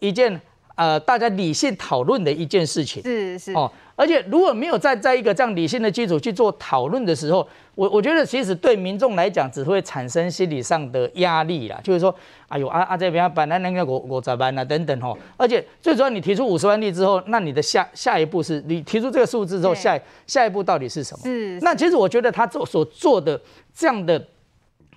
[0.00, 0.38] 一件
[0.74, 3.02] 呃大家理性讨论的一件事情。
[3.02, 3.72] 是是哦。
[3.98, 7.44] 而且如果没有在在一个这样理性的基础去做讨论的时候，
[7.74, 12.14] 我我觉得其实对民众来讲只会产生心理上的压力啦，就是说，
[12.46, 14.64] 哎呦啊啊这边本来那个我我咋办呢？
[14.64, 15.18] 等等吼。
[15.36, 21.24] 而且最主要你提出五十万例之后，那你的下下一步是你提出这个数字之后，下下一步到底是什么？
[21.24, 21.58] 是。
[21.60, 23.40] 那其实我觉得他做所做的
[23.74, 24.24] 这样的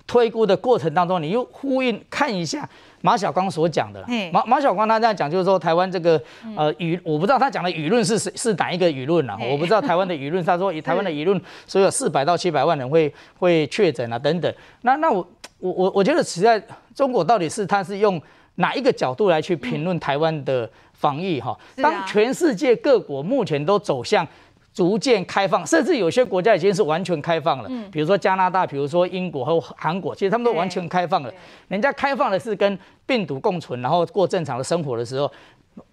[0.05, 2.69] 推估的过程当中，你又呼应看一下。
[3.01, 6.21] 马晓光所讲的，马马晓光他这样讲，就是说台湾这个
[6.55, 9.37] 呃舆，我不知道他讲的舆论是是是哪一个舆论啊？
[9.49, 14.53] 我不知道台湾的舆论，他说 以台湾的舆论，所以有四百到七百万人会会确诊啊等等。
[14.81, 15.27] 那那我
[15.59, 16.61] 我我我觉得实在
[16.95, 18.21] 中国到底是他是用
[18.55, 21.57] 哪一个角度来去评论台湾的防疫哈？
[21.77, 24.27] 当全世界各国目前都走向。
[24.73, 27.67] 逐渐开放，甚至有些国家已经是完全开放了。
[27.69, 31.33] 嗯，比如说加拿大，比如说英国和韩国，其实他们都完全开放了。
[31.67, 35.29] 人家开放的是跟病毒共存，然后过正常的生活的时候，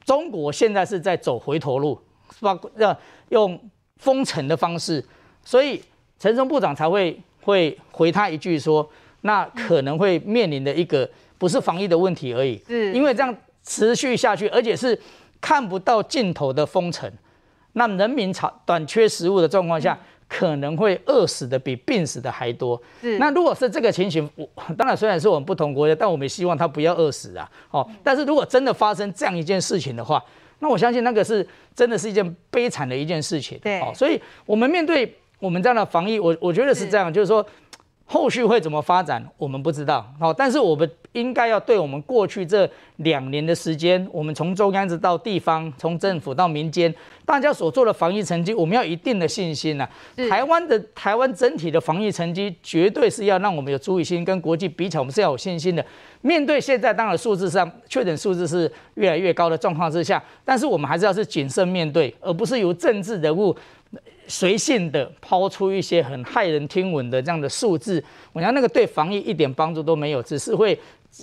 [0.04, 2.00] 中国现在是在走回头路，
[2.38, 2.56] 是吧？
[2.76, 2.96] 要
[3.30, 3.58] 用
[3.96, 5.04] 封城的方式，
[5.44, 5.82] 所以
[6.20, 8.88] 陈松部长才会会回他一句说，
[9.22, 14.96] 那可能会面临的一个不是防疫的问题而已，是因为这样持续下去，而且是
[15.40, 17.12] 看不到尽头的封城。
[17.72, 19.98] 那人民长短缺食物的状况下，
[20.28, 22.80] 可能会饿死的比病死的还多。
[23.00, 27.50] 是，那如果是这个情形，我当然虽然是我们不同国家，但我们也希望他不要饿死啊。
[27.70, 30.22] 哦，但是如果真的发生这样一件事情的话，
[30.58, 33.58] 那我相信那个是真的是一件悲惨的一件事情。
[33.62, 37.44] 对，哦，所以我们面对我们这样的防疫，我我觉得是这样，就是说。
[38.10, 40.10] 后续会怎么发展，我们不知道。
[40.18, 46.92] 好，但是我们应该要对我们过去这两年的时间，我们从中央一直到地方，从政府到民间，
[47.26, 49.90] 大家所做的防疫成绩，我们要一定的信心呐、啊。
[50.30, 55.84] 台湾的台湾整体的防疫成绩，绝对是要让我们有足以心跟国际比起来，我们是要有信心的。
[56.22, 63.54] 面对现在当然数字上确诊数字是越来越高的状况之下，但是我们还是要是谨慎面对，而不是由政治人物。
[64.28, 68.02] 随性的抛出一些很骇人听闻的这样的数字，
[68.32, 70.78] 我想那个对防疫一点帮助都没有，只是会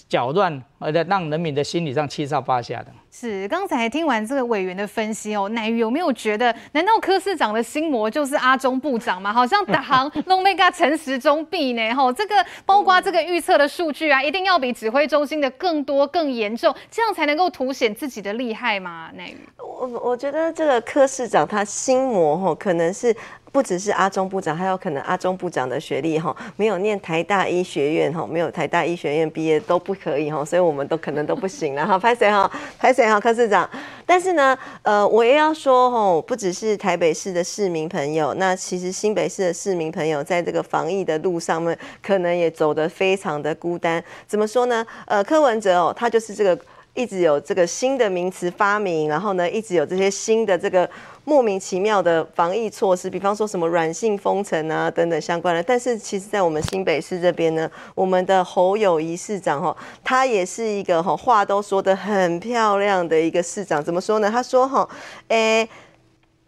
[0.08, 2.88] 搅乱，而且让人民的心理上七上八下的。
[3.12, 9.32] 是，刚才听完这个委员的分析哦，乃瑜有没有觉得，难道柯市长的心魔就是阿中部长吗？
[9.32, 11.94] 好像打行弄那个陈时中弊呢？
[11.94, 19.10] 吼，这个包括这个预测的数据啊，一定要比指挥中心的更多更严重，这样才能够凸显自己的厉害吗？
[19.14, 23.16] 乃瑜，我我觉得这个柯市长他心魔吼，可能是。
[23.56, 31.98] 不只是阿中部长，还有可能阿中部长的学历哈，没有念台大医学院哈，没有台大医学院毕业都不可以哈，所以我们都可能都不行了哈。
[31.98, 32.52] 拍谁哈？
[32.78, 33.18] 拍谁哈？
[33.18, 33.70] 柯市长。
[34.06, 44.04] 但是呢，呃，我也要说哈，不只是台北市的市民朋友，那其实新北市的市民朋友在这个防疫的路上面，可能也走得非常的孤单。
[44.28, 44.86] 怎么说呢？
[45.06, 46.60] 呃，柯文哲哦，他就是这个。
[46.96, 50.90] 一直有这个新的名词发明，然后呢，一直有这些新的这个
[51.26, 55.62] 莫名其妙的防疫措施，比方说什么软性封城啊等等相关的。
[55.62, 63.84] 但是其实，在我们新北市这边呢，我们的侯友谊市长哈，他也是一个哈话都说得很漂亮的一个市长。
[63.84, 64.32] 怎么说呢？
[64.32, 64.90] 他说哈，
[65.28, 65.70] 诶。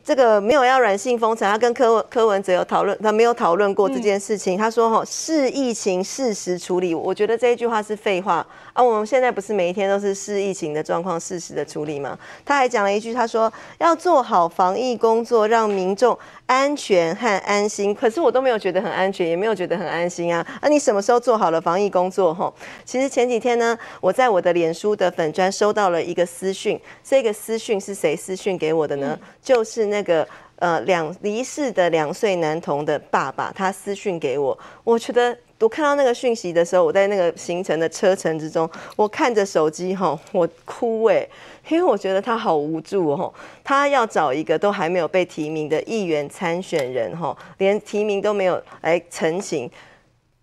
[0.07, 4.57] 这个没有要软性封城，他跟柯文柯文哲有讨论，他没有讨论过这件事情。
[4.57, 8.35] 他说：“吼，视疫情适时处理。”我觉得这一句话是废话
[8.71, 8.81] 啊！
[8.81, 12.17] 我们现在不是每一天都是视疫情的状况适时的处理吗？
[12.45, 16.17] 他还讲了一句，他说：“要做好防疫工作，让民众。”
[16.47, 20.45] 安全和安心，可是我都没有觉得很安全，也没有觉得很安心啊！
[20.61, 22.33] 那、啊、你什么时候做好了防疫工作？
[22.33, 22.53] 吼，
[22.85, 29.19] 其实前几天呢，我在我的脸书的粉砖收到了一个私讯，这个私讯是谁私讯给我的呢？
[29.21, 30.25] 嗯、就是那个
[30.55, 34.57] 呃两离世的两岁男童的爸爸，他私讯给我。
[34.85, 41.29] 我觉得我看到那个讯息的时候，我在那个行程的车程之中，我看着手机哈，我哭诶、欸。
[41.69, 49.69] 因为我觉得他好无助哦，他要找一个都还没有被提名的议员参选人哈，连提名都没有来成型，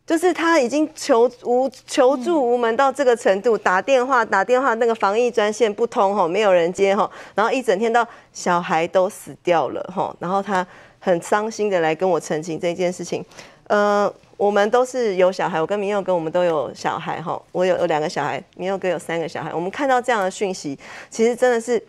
[0.07, 10.67] 就是他已经求无求助无门到这个程度，打电话打电话那个防疫专线不通哈，没有人接哈，然后一整天到小孩都死掉了哈，然后他
[10.99, 13.25] 很伤心的来跟我澄清这件事情，
[13.69, 14.13] 呃。
[14.37, 19.53] 我们都是有小孩，我跟明佑哥我们都有小孩哈，我有有两个小孩，明佑哥有三个小孩。
[19.55, 20.79] 我们看到这样的讯息，
[21.09, 21.81] 其实真的是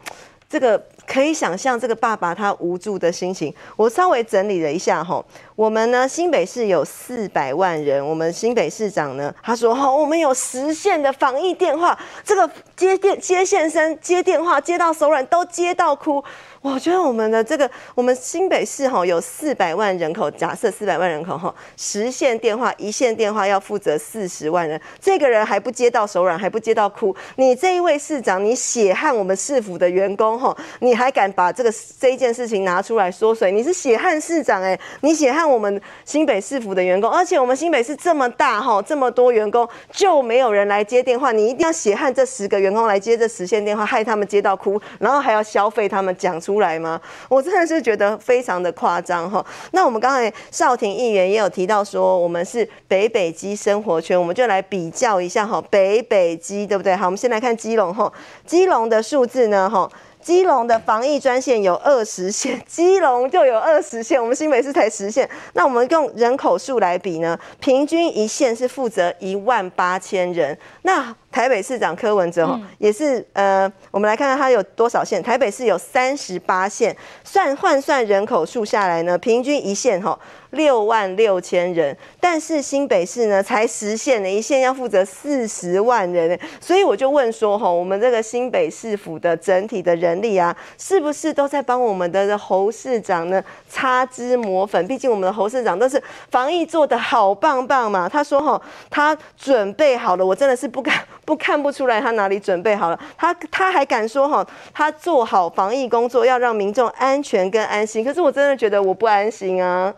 [0.48, 3.54] 这个可以想象这个爸爸他无助的心情。
[3.76, 5.24] 我稍微整理了一下哈，
[5.56, 16.23] 我们呢新北市有四百万人，我们新北市长呢他说哈，我们有实线的防疫电话，这个接电接线生接电话接到手软，都接到哭。
[16.61, 27.15] 我觉得我们的这个，我们新北市哈有四百万人口，假设四百万人口哈，实线电话一线电话要负责四十万人，这个人还不接到手软，还不接到哭。
[27.36, 33.51] 你这一位市长，你血汗我们市府的员工哈，你还敢把这个这一件事情拿出来说谁？
[33.51, 46.55] 你是血汗市长哎，你血汗我们新北市府的员工，而且我们新北市这么大哈，这么多员工就没有人来接电话，你一定要血汗这十个员工来接这实线电话，害他们接到哭，然后还要消费他们讲出。
[46.55, 46.99] 来吗？
[47.28, 49.45] 我真的是觉得非常的夸张哈。
[49.72, 56.95] 那我们刚才少廷议员也有提到说，我们是北北基生活圈，我们就来比较一下哈，北北基对不对？
[56.95, 58.09] 好，我们先来看基隆哈，
[58.45, 59.89] 基隆的数字呢哈。
[60.26, 65.30] 基隆的防疫专线有二十线， 基隆就有二十线，我们新北市才十线。
[65.53, 67.39] 那我们用人口数来比呢？
[67.59, 70.57] 平均一线是负责一万八千人。
[70.82, 75.21] 那台北市长柯文哲哈也是呃，我们来看看他有多少线。
[75.21, 80.17] 台北市有三十八线，算换算人口数下来呢，平均一线哈。
[80.56, 94.86] 六万六千人，但是新北市呢才实现了一线要负责四十万人，所以我就问说哈，我们这个新北市府的整体的人力啊，是不是都在帮我们的侯市长呢擦脂抹粉？
[94.88, 96.01] 毕竟我们的侯市长都是
[96.32, 98.10] 防疫做得好棒棒嘛。
[98.10, 100.95] 他说哈，他准备好了，我真的是不敢
[101.26, 102.99] 不看不出来他哪里准备好了。
[103.18, 109.93] 他他还敢说哈，他做好防疫工作要让民众安全跟安心，可是我真的觉得我不安心啊。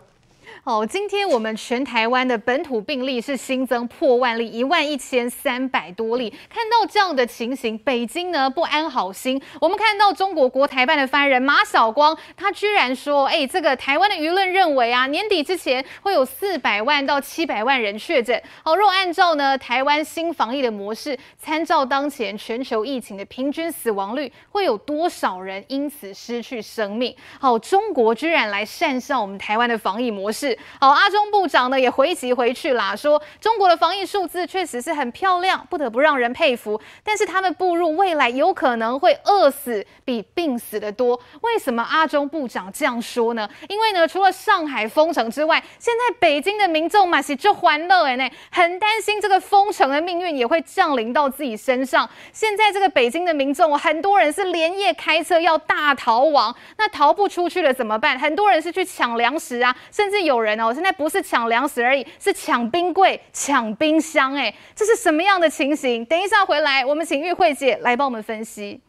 [0.68, 6.28] 哦，今天我们全台湾的本土病例是新增破万例，一万一千三百多例。
[6.50, 9.40] 看到这样的情形，北京呢不安好心。
[9.62, 18.38] 我们看到中国国台办的发言人马晓光，他居然说：“哎，这个台湾的舆论认为啊，年底之前会有四百万到七百万人确诊。
[18.62, 27.16] 哦，若按照呢台湾新防疫的模式，参照当前全球疫情的平均死亡率，会有多少人因此失去生命？
[27.40, 36.80] 好，中国居然来讪笑我们台湾的防疫模式。”好，阿中部长呢也回击回去啦，说中国的防疫数字确实是很漂亮，不得不让人佩服。
[37.02, 41.18] 但是他们步入未来有可能会饿死比病死的多。
[41.40, 43.48] 为什么阿中部长这样说呢？
[43.68, 52.08] 因为呢，除了上海封城之外，现在北京的民众嘛是就欢乐哎呢，很担心这个封城的命运也会降临到自己身上。
[52.32, 58.18] 现在这个北京的民众，很多人是连夜开车要大逃亡，那逃不出去了怎么办？
[58.18, 60.48] 很多人是去抢粮食啊，甚至有人。
[60.48, 66.02] 人哦，现在不是抢粮食而已，是抢冰柜、抢冰箱，哎，这是什么样的情形？
[66.06, 68.80] 等一下回来，我们请玉慧姐来帮我们分析。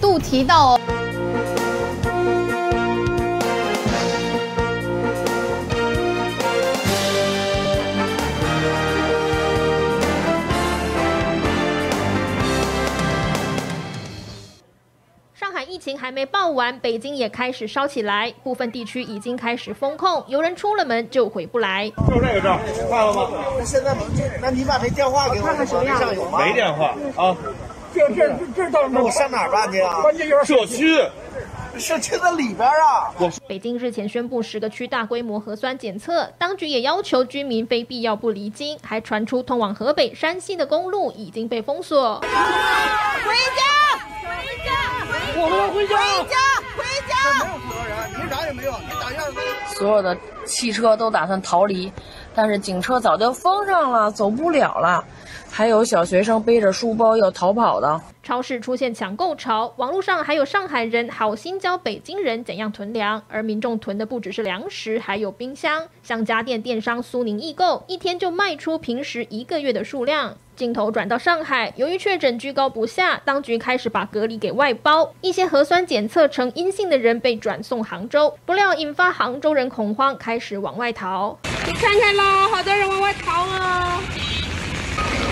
[0.00, 0.76] 度提到。
[0.76, 0.80] 哦
[15.82, 21.90] 情还没爆完，北京也开始烧起来，部分地区已经开始封控，有人出了门就回不来。
[22.08, 22.56] 就这个证，
[22.88, 23.28] 换了吗？
[23.58, 23.96] 那现在
[24.40, 26.38] 那你把这电话给我，看看什么样有吗？
[26.38, 27.36] 没电话啊。
[27.94, 30.00] 这这这这到那我上哪儿办去啊？
[30.00, 30.98] 关键有社区。
[31.78, 33.10] 社区在里边啊！
[33.48, 42.20] 北京日前宣布十个区大规模核酸检测，当局也要求居民非必要不离京，还传出通往河北、山西的公路已经被封锁。
[42.20, 42.34] 回家，
[43.24, 43.91] 回家，
[45.36, 46.36] 我们要回家，回家，
[46.76, 47.44] 回家。
[47.44, 49.34] 没有负责人，你啥也没有，你打架了。
[49.74, 51.92] 所有的汽车都打算逃离，
[52.34, 55.04] 但是警车早就封上了，走不了了。
[55.50, 58.00] 还有小学生背着书包要逃跑的。
[58.22, 65.88] 超市出现抢购潮，网络上还有上海人好心教北京人怎样囤粮，而民众囤的不只是粮食，还有冰箱。
[66.04, 70.36] 像家电电商苏宁易购，一天就卖出平时一个月的数量。
[70.54, 81.36] 镜头转到上海，由于确诊居高不下，当局开始把隔离给外包，一些核酸检测呈阴性的人被转送杭州，不料引发杭州人恐慌，开始往外逃。
[81.66, 84.00] 你看看啦，好多人往外逃啊！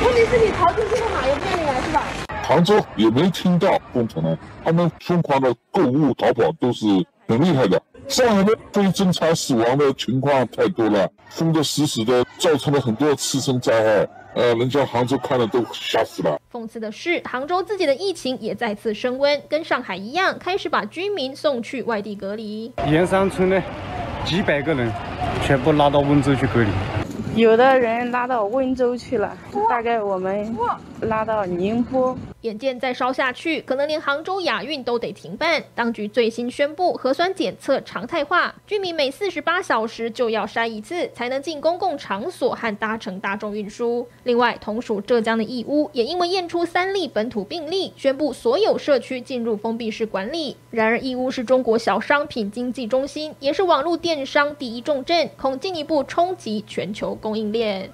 [0.02, 2.02] 问题是你逃出去了嘛，也不让你来是吧？
[2.42, 6.86] 杭州也没听到封城呢，他们疯狂的购物逃跑都是
[7.28, 7.80] 很厉害的。
[8.08, 14.08] 上海的非正常死亡的情况太多了，封得死死的，造成了很多次生灾害。
[14.34, 16.40] 呃，人家杭州看了都吓死了。
[16.52, 22.72] 讽刺的是，杭州自己的疫情也再次升温，跟上海一样，开始把居民送去外地隔离。
[22.86, 23.62] 盐山村呢
[24.24, 24.90] 几百个人
[25.44, 26.68] 全部拉到温州去隔离。
[27.36, 29.36] 有的人拉到温州去了，
[29.68, 30.54] 大概我们
[31.00, 32.16] 拉到宁波。
[32.42, 35.62] 眼见再烧下去，可能连杭州亚运都得停办。
[35.74, 44.06] 当局最新宣布核酸检测常态化，居民每四十八小时就要筛一次，才能进公共场所和搭乘大众运输。
[44.24, 50.56] 另外，同属浙江的义乌也因为验出三例本土病例，宣布所有社区进入封闭式管理。
[50.70, 57.92] 然而，义乌是中国小商品经济中心，也是网络电商第一重镇，恐进一步冲击全球供应链。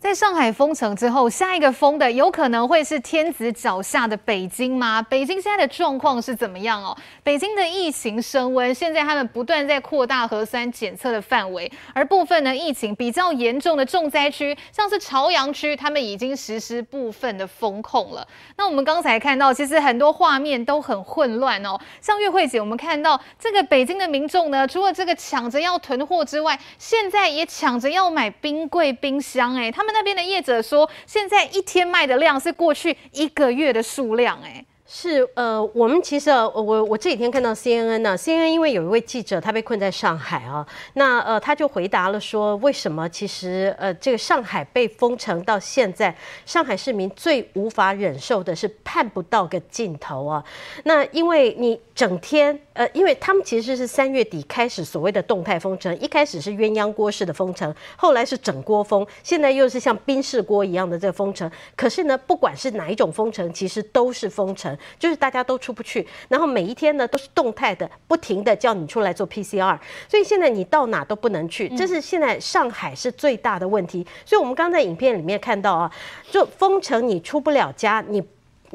[0.00, 5.02] 在上海封城之后，下一个封的有可能会是天子脚下的北京吗？
[5.02, 6.96] 北京现在的状况是怎么样哦？
[7.24, 18.24] 北京的疫情升温，现在他们不断在扩大核酸检测的范围，而部分呢疫情比较严重的重灾区，像是朝阳区，他们已经实施部分的封控了。
[18.56, 21.76] 那我们刚才看到，其实很多画面都很混乱哦。
[22.00, 29.87] 像月慧姐，我们看到这个北京的民众呢，除了这个抢着要囤货之外，现在也抢着要买冰柜、冰箱，哎，他们。
[29.92, 34.64] 那边的业者说，现在一天卖的量是过去一个月的数量，哎。
[34.90, 46.16] 是呃，我们其实我我这几天看到 CNN 呢，CNN 因为有一位记者他被困在上海啊，那呃他就回答了说，为什么其实呃这个上海被封城到现在，
[46.46, 50.42] 上海市民最无法忍受的是盼不到个尽头啊。
[50.84, 61.50] 那因为你整天呃，因为他们其实是三月底开始所谓的动态封城，一开始是鸳鸯锅式的封城，后来是整锅封，现在又是像宾士锅一样的这个封城。
[61.74, 64.78] 可是呢，不管是哪一种封城，其实都是封城。
[64.96, 69.76] 就是大家都出不去，然后每一天呢都是动态的，不停的叫你出来做 PCR，
[70.08, 74.06] 所以现在你到哪都不能去，这是现在上海是最大的问题。
[74.24, 75.92] 所以我们刚在影片里面看到啊，
[76.30, 78.22] 就封城你出不了家，你。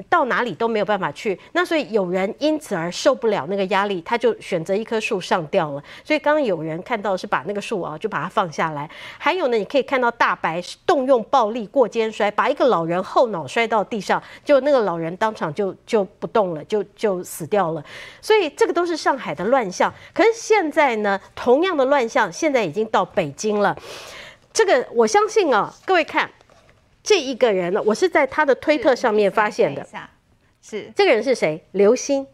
[0.10, 5.84] 到哪里都没有办法去，那所以有人因此而受不了那个压力，他就选择一棵树上吊了。
[6.04, 8.90] 所以刚刚有人看到是把那个树啊，就把它放下来。
[9.18, 17.84] 还有呢，你可以看到大白动用暴力过肩摔，把一个老人后脑摔到地上，就那个老人当场就就不动了，就就死掉了。
[18.22, 19.94] 所以这个都是上海的乱象。
[20.14, 23.78] 可是现在呢，同样的乱象现在已经到北京了。
[24.52, 26.30] 这个我相信啊，各位看。
[27.04, 29.86] 这一个人呢，我是在他的推特上面发现的。
[30.62, 31.62] 是这个人是谁？
[31.72, 32.26] 刘星。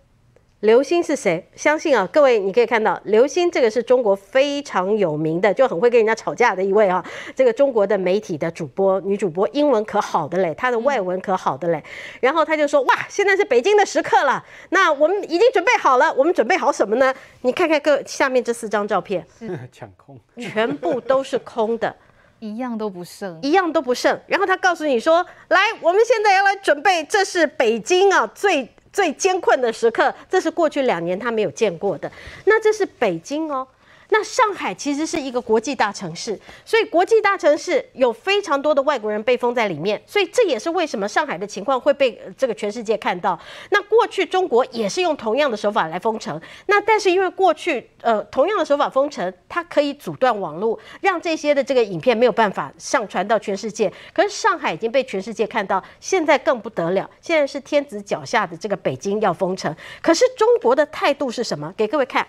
[0.60, 1.50] 刘星是谁？
[1.56, 7.02] 相信啊，各位你可以看到，刘星这个是中国非常有名的，就很会跟人家吵架的一位啊。
[7.34, 11.82] 这个中国的媒体的主播，女主播，英文可好的嘞，她的外文可好的嘞。
[12.20, 16.14] 然后他就说：“哇，现在是北京的时刻了，那我们已经准备好了。
[16.14, 17.16] 我们准备好什么呢？
[17.44, 19.26] 你看看各下面这四张照片，
[19.72, 21.96] 抢空，全部都是空的。”
[22.40, 24.20] 一样都不剩，一样都不剩。
[24.28, 32.12] 然后他告诉你说：“来，我们现在要来准备，这是北京啊最最艰困的时刻，这是过去两年他没有见过的。
[32.46, 33.68] 那这是北京哦，
[34.10, 43.40] 那上海其实是一个国际大城市，所以国际大城市有非常多的外国人被封在里面，所以这也是为什么上海的情况会被这个全世界看到。
[43.70, 53.92] 那过去中国也是用同样的手法来封城，那但是因为过去呃同样的手法封城，它可以阻断网络，让这些的这个影片没有办法上传到全世界。
[54.12, 61.72] 可是上海已经被全世界看到，现在更不得了，现在是天子脚下的这个北京要封城，可是中国的态度是什么？
[61.78, 62.26] 给各位看。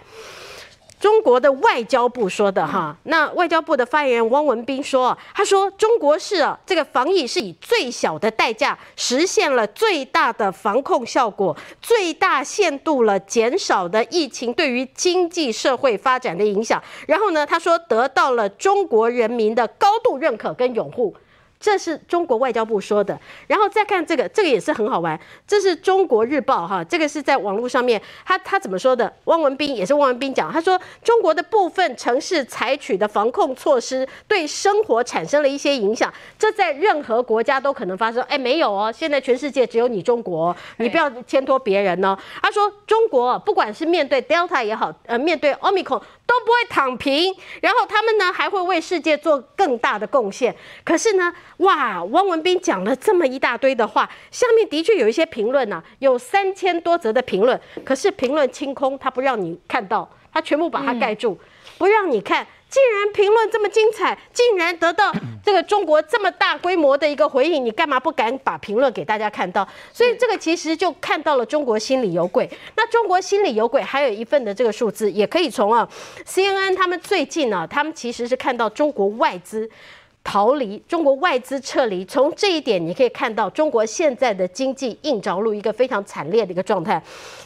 [1.01, 16.81] 中国的外交部说的哈，那外交部的发言人汪文斌说，他说中国是啊，这个防疫是以最小的代价实现了最大的防控效果，最大限度了减少的疫情对于经济社会发展的影响。
[17.09, 21.17] 然后呢，他说得到了中国人民的高度认可跟拥护。
[21.61, 23.17] 这是中国外交部说的，
[23.47, 25.21] 然后再看这个，这个也是很好玩。
[25.47, 29.13] 这是中国日报哈，这个是在网络上面，他他怎么说的？
[29.25, 38.23] 汪文斌也是汪文斌讲，他说中国的部分城市采取的防控措施对生活产生了一些影响，这在任何国家都可能发生。
[38.23, 42.17] 哎，没有哦，现在全世界只有你中国，你不要牵拖别人哦。
[42.43, 46.01] 他说中国不管是面对 Delta 也好，呃，面对 Omicron
[46.31, 50.55] 都不会躺平，然后他们呢还会为世界做更大的贡献。
[50.85, 51.35] 可是呢？
[51.57, 61.37] 哇，汪文斌讲了这么一大堆的话，下面的确有一些评论呐，有三千多则的评论，可是评论清空，他不让你看到，他全部把它盖住，
[61.77, 62.47] 不让你看。
[62.71, 65.13] 竟然评论这么精彩，竟然得到
[65.45, 69.67] 这个中国这么大规模的一个回应，你干嘛不敢把评论给大家看到？
[69.93, 72.49] 所以这个其实就看到了中国心里有鬼。
[72.77, 75.89] 那中国心里有鬼，还有一份的这个数字，也可以从啊
[76.25, 79.69] ，CNN 他们最近呢，他们其实是看到中国外资。
[80.23, 87.03] 逃离中国外资撤离，从这一点你可以看到中国现在的经济硬着陆一个非常惨烈的一个状态。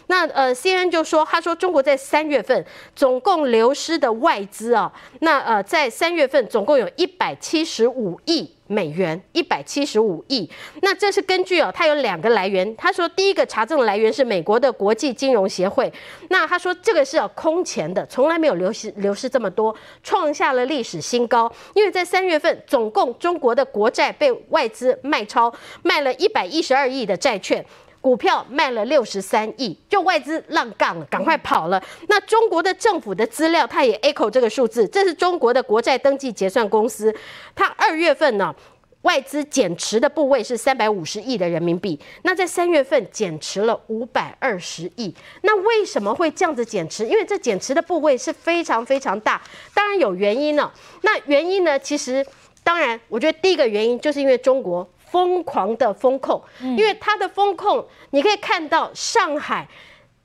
[0.09, 2.64] 那呃，CNN 就说，他说中国在三月份
[2.94, 8.51] 总共流失的外资啊，那呃，在三月份总共有一百七十五亿。
[8.74, 10.51] 美元一百七十五亿，
[10.82, 12.74] 那这是根据哦，他有两个来源。
[12.74, 15.90] 他说，第一个查证来源是美国的国际金融协会。
[16.28, 19.72] 那他说这个是要空前的，从来没有流失流失这么多，
[20.02, 21.51] 创下了历史新高。
[21.74, 27.64] 因为在三月份，总共中国的国债被外资卖超，卖了一百一十二亿的债券。
[28.05, 31.82] 股票卖了六十三亿，就外资浪杠了，赶快跑了。
[32.06, 37.14] 那中国的政府的资料，它也 echo 这个数字，这是中国的国债登记结算公司，
[37.55, 38.55] 它二月份呢，
[39.01, 45.14] 外资减持的部位是三百五十亿的人民币，那在三月份减持了五百二十亿。
[45.40, 47.06] 那为什么会这样子减持？
[47.06, 49.40] 因为这减持的部位是非常非常大，
[49.72, 50.70] 当然有原因呢。
[51.01, 52.22] 那原因呢，其实
[52.62, 54.86] 当然，我觉得第一个原因就是因为中国。
[55.15, 59.65] 疯狂的风控，因为它的风控，你可以看到上海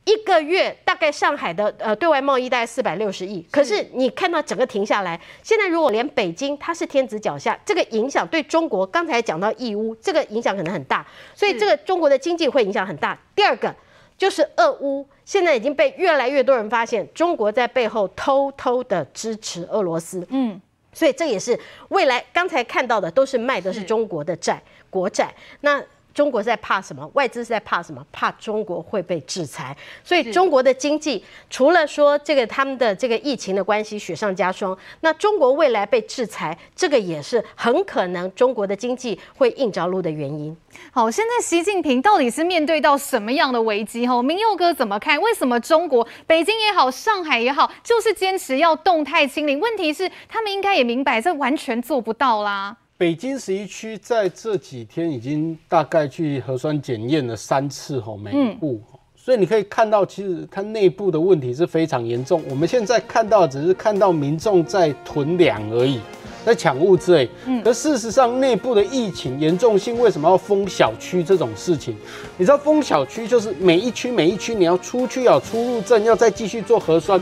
[0.04, 11.06] 一个月大概上海的呃对外贸易大概四百六十亿，可是你看到整个停下来，现在如果连北京它是天子脚下，这个影响对中国刚才讲到义乌，这个影响可能很大，
[11.36, 13.16] 所以这个中国的经济会影响很大。
[13.36, 13.72] 第二个
[14.18, 20.60] 就是俄乌，现在已经被越来越多人发现，中国在背后偷偷的支持俄罗斯，嗯。
[20.92, 21.58] 所以这也是
[21.90, 23.84] 未来刚才看到的，都是卖的是。
[23.84, 25.34] 中国的债，国债。
[25.62, 25.84] 那。
[26.12, 27.10] 中国在怕什么？
[27.14, 28.06] 外资是在怕什么？
[28.12, 29.78] 怕中国会被制裁。
[30.04, 40.54] 所以中国的经济除了说这个他们的这个疫情的关系雪上加霜，那中国未来被制裁，这个也是很可能中国的经济会硬着陆的原因。
[40.92, 44.06] 好，现在习近平到底是面对到什么样的危机？
[44.06, 45.22] 哈，明佑哥怎么看？
[45.22, 49.58] 为什么中国北京也好，上海也好，就是坚持要动态清零？
[49.60, 52.76] 问题是他们应该也明白，这完全做不到啦。
[53.00, 58.82] 北京十一区在这几天已经大概去核酸检验了三次吼，每一户，
[59.16, 62.44] 所以你可以看到，其实它内部的问题是非常严重。
[62.50, 66.02] 我们现在看到只是看到民众在囤粮而已，
[66.44, 67.26] 在抢物资哎，
[67.64, 71.96] 可事实上内部的疫情严重性为什么要封小区这种事情？
[72.36, 77.18] 你知道封小区就是每一区每一区你要出去要出入证，要再继续做核酸，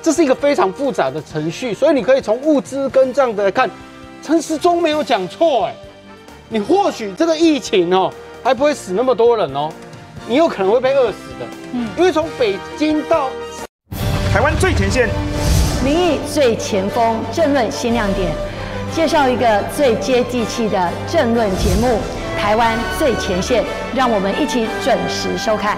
[0.00, 3.68] 这是一个非常复杂的程序，所以你可以从物资跟这样的来看。
[4.30, 5.74] 陈时中没有讲错哎，
[6.48, 8.12] 你或许这个疫情哦
[8.44, 9.68] 还不会死那么多人哦，
[10.28, 11.46] 你有可能会被饿死的。
[11.72, 13.28] 嗯，因为从北京到
[14.32, 15.08] 台湾最前线，
[15.84, 18.30] 民意最前锋，政论新亮点，
[18.94, 21.98] 介绍一个最接地气的政论节目
[22.40, 23.64] 《台湾最前线》，
[23.96, 25.76] 让我们一起准时收看。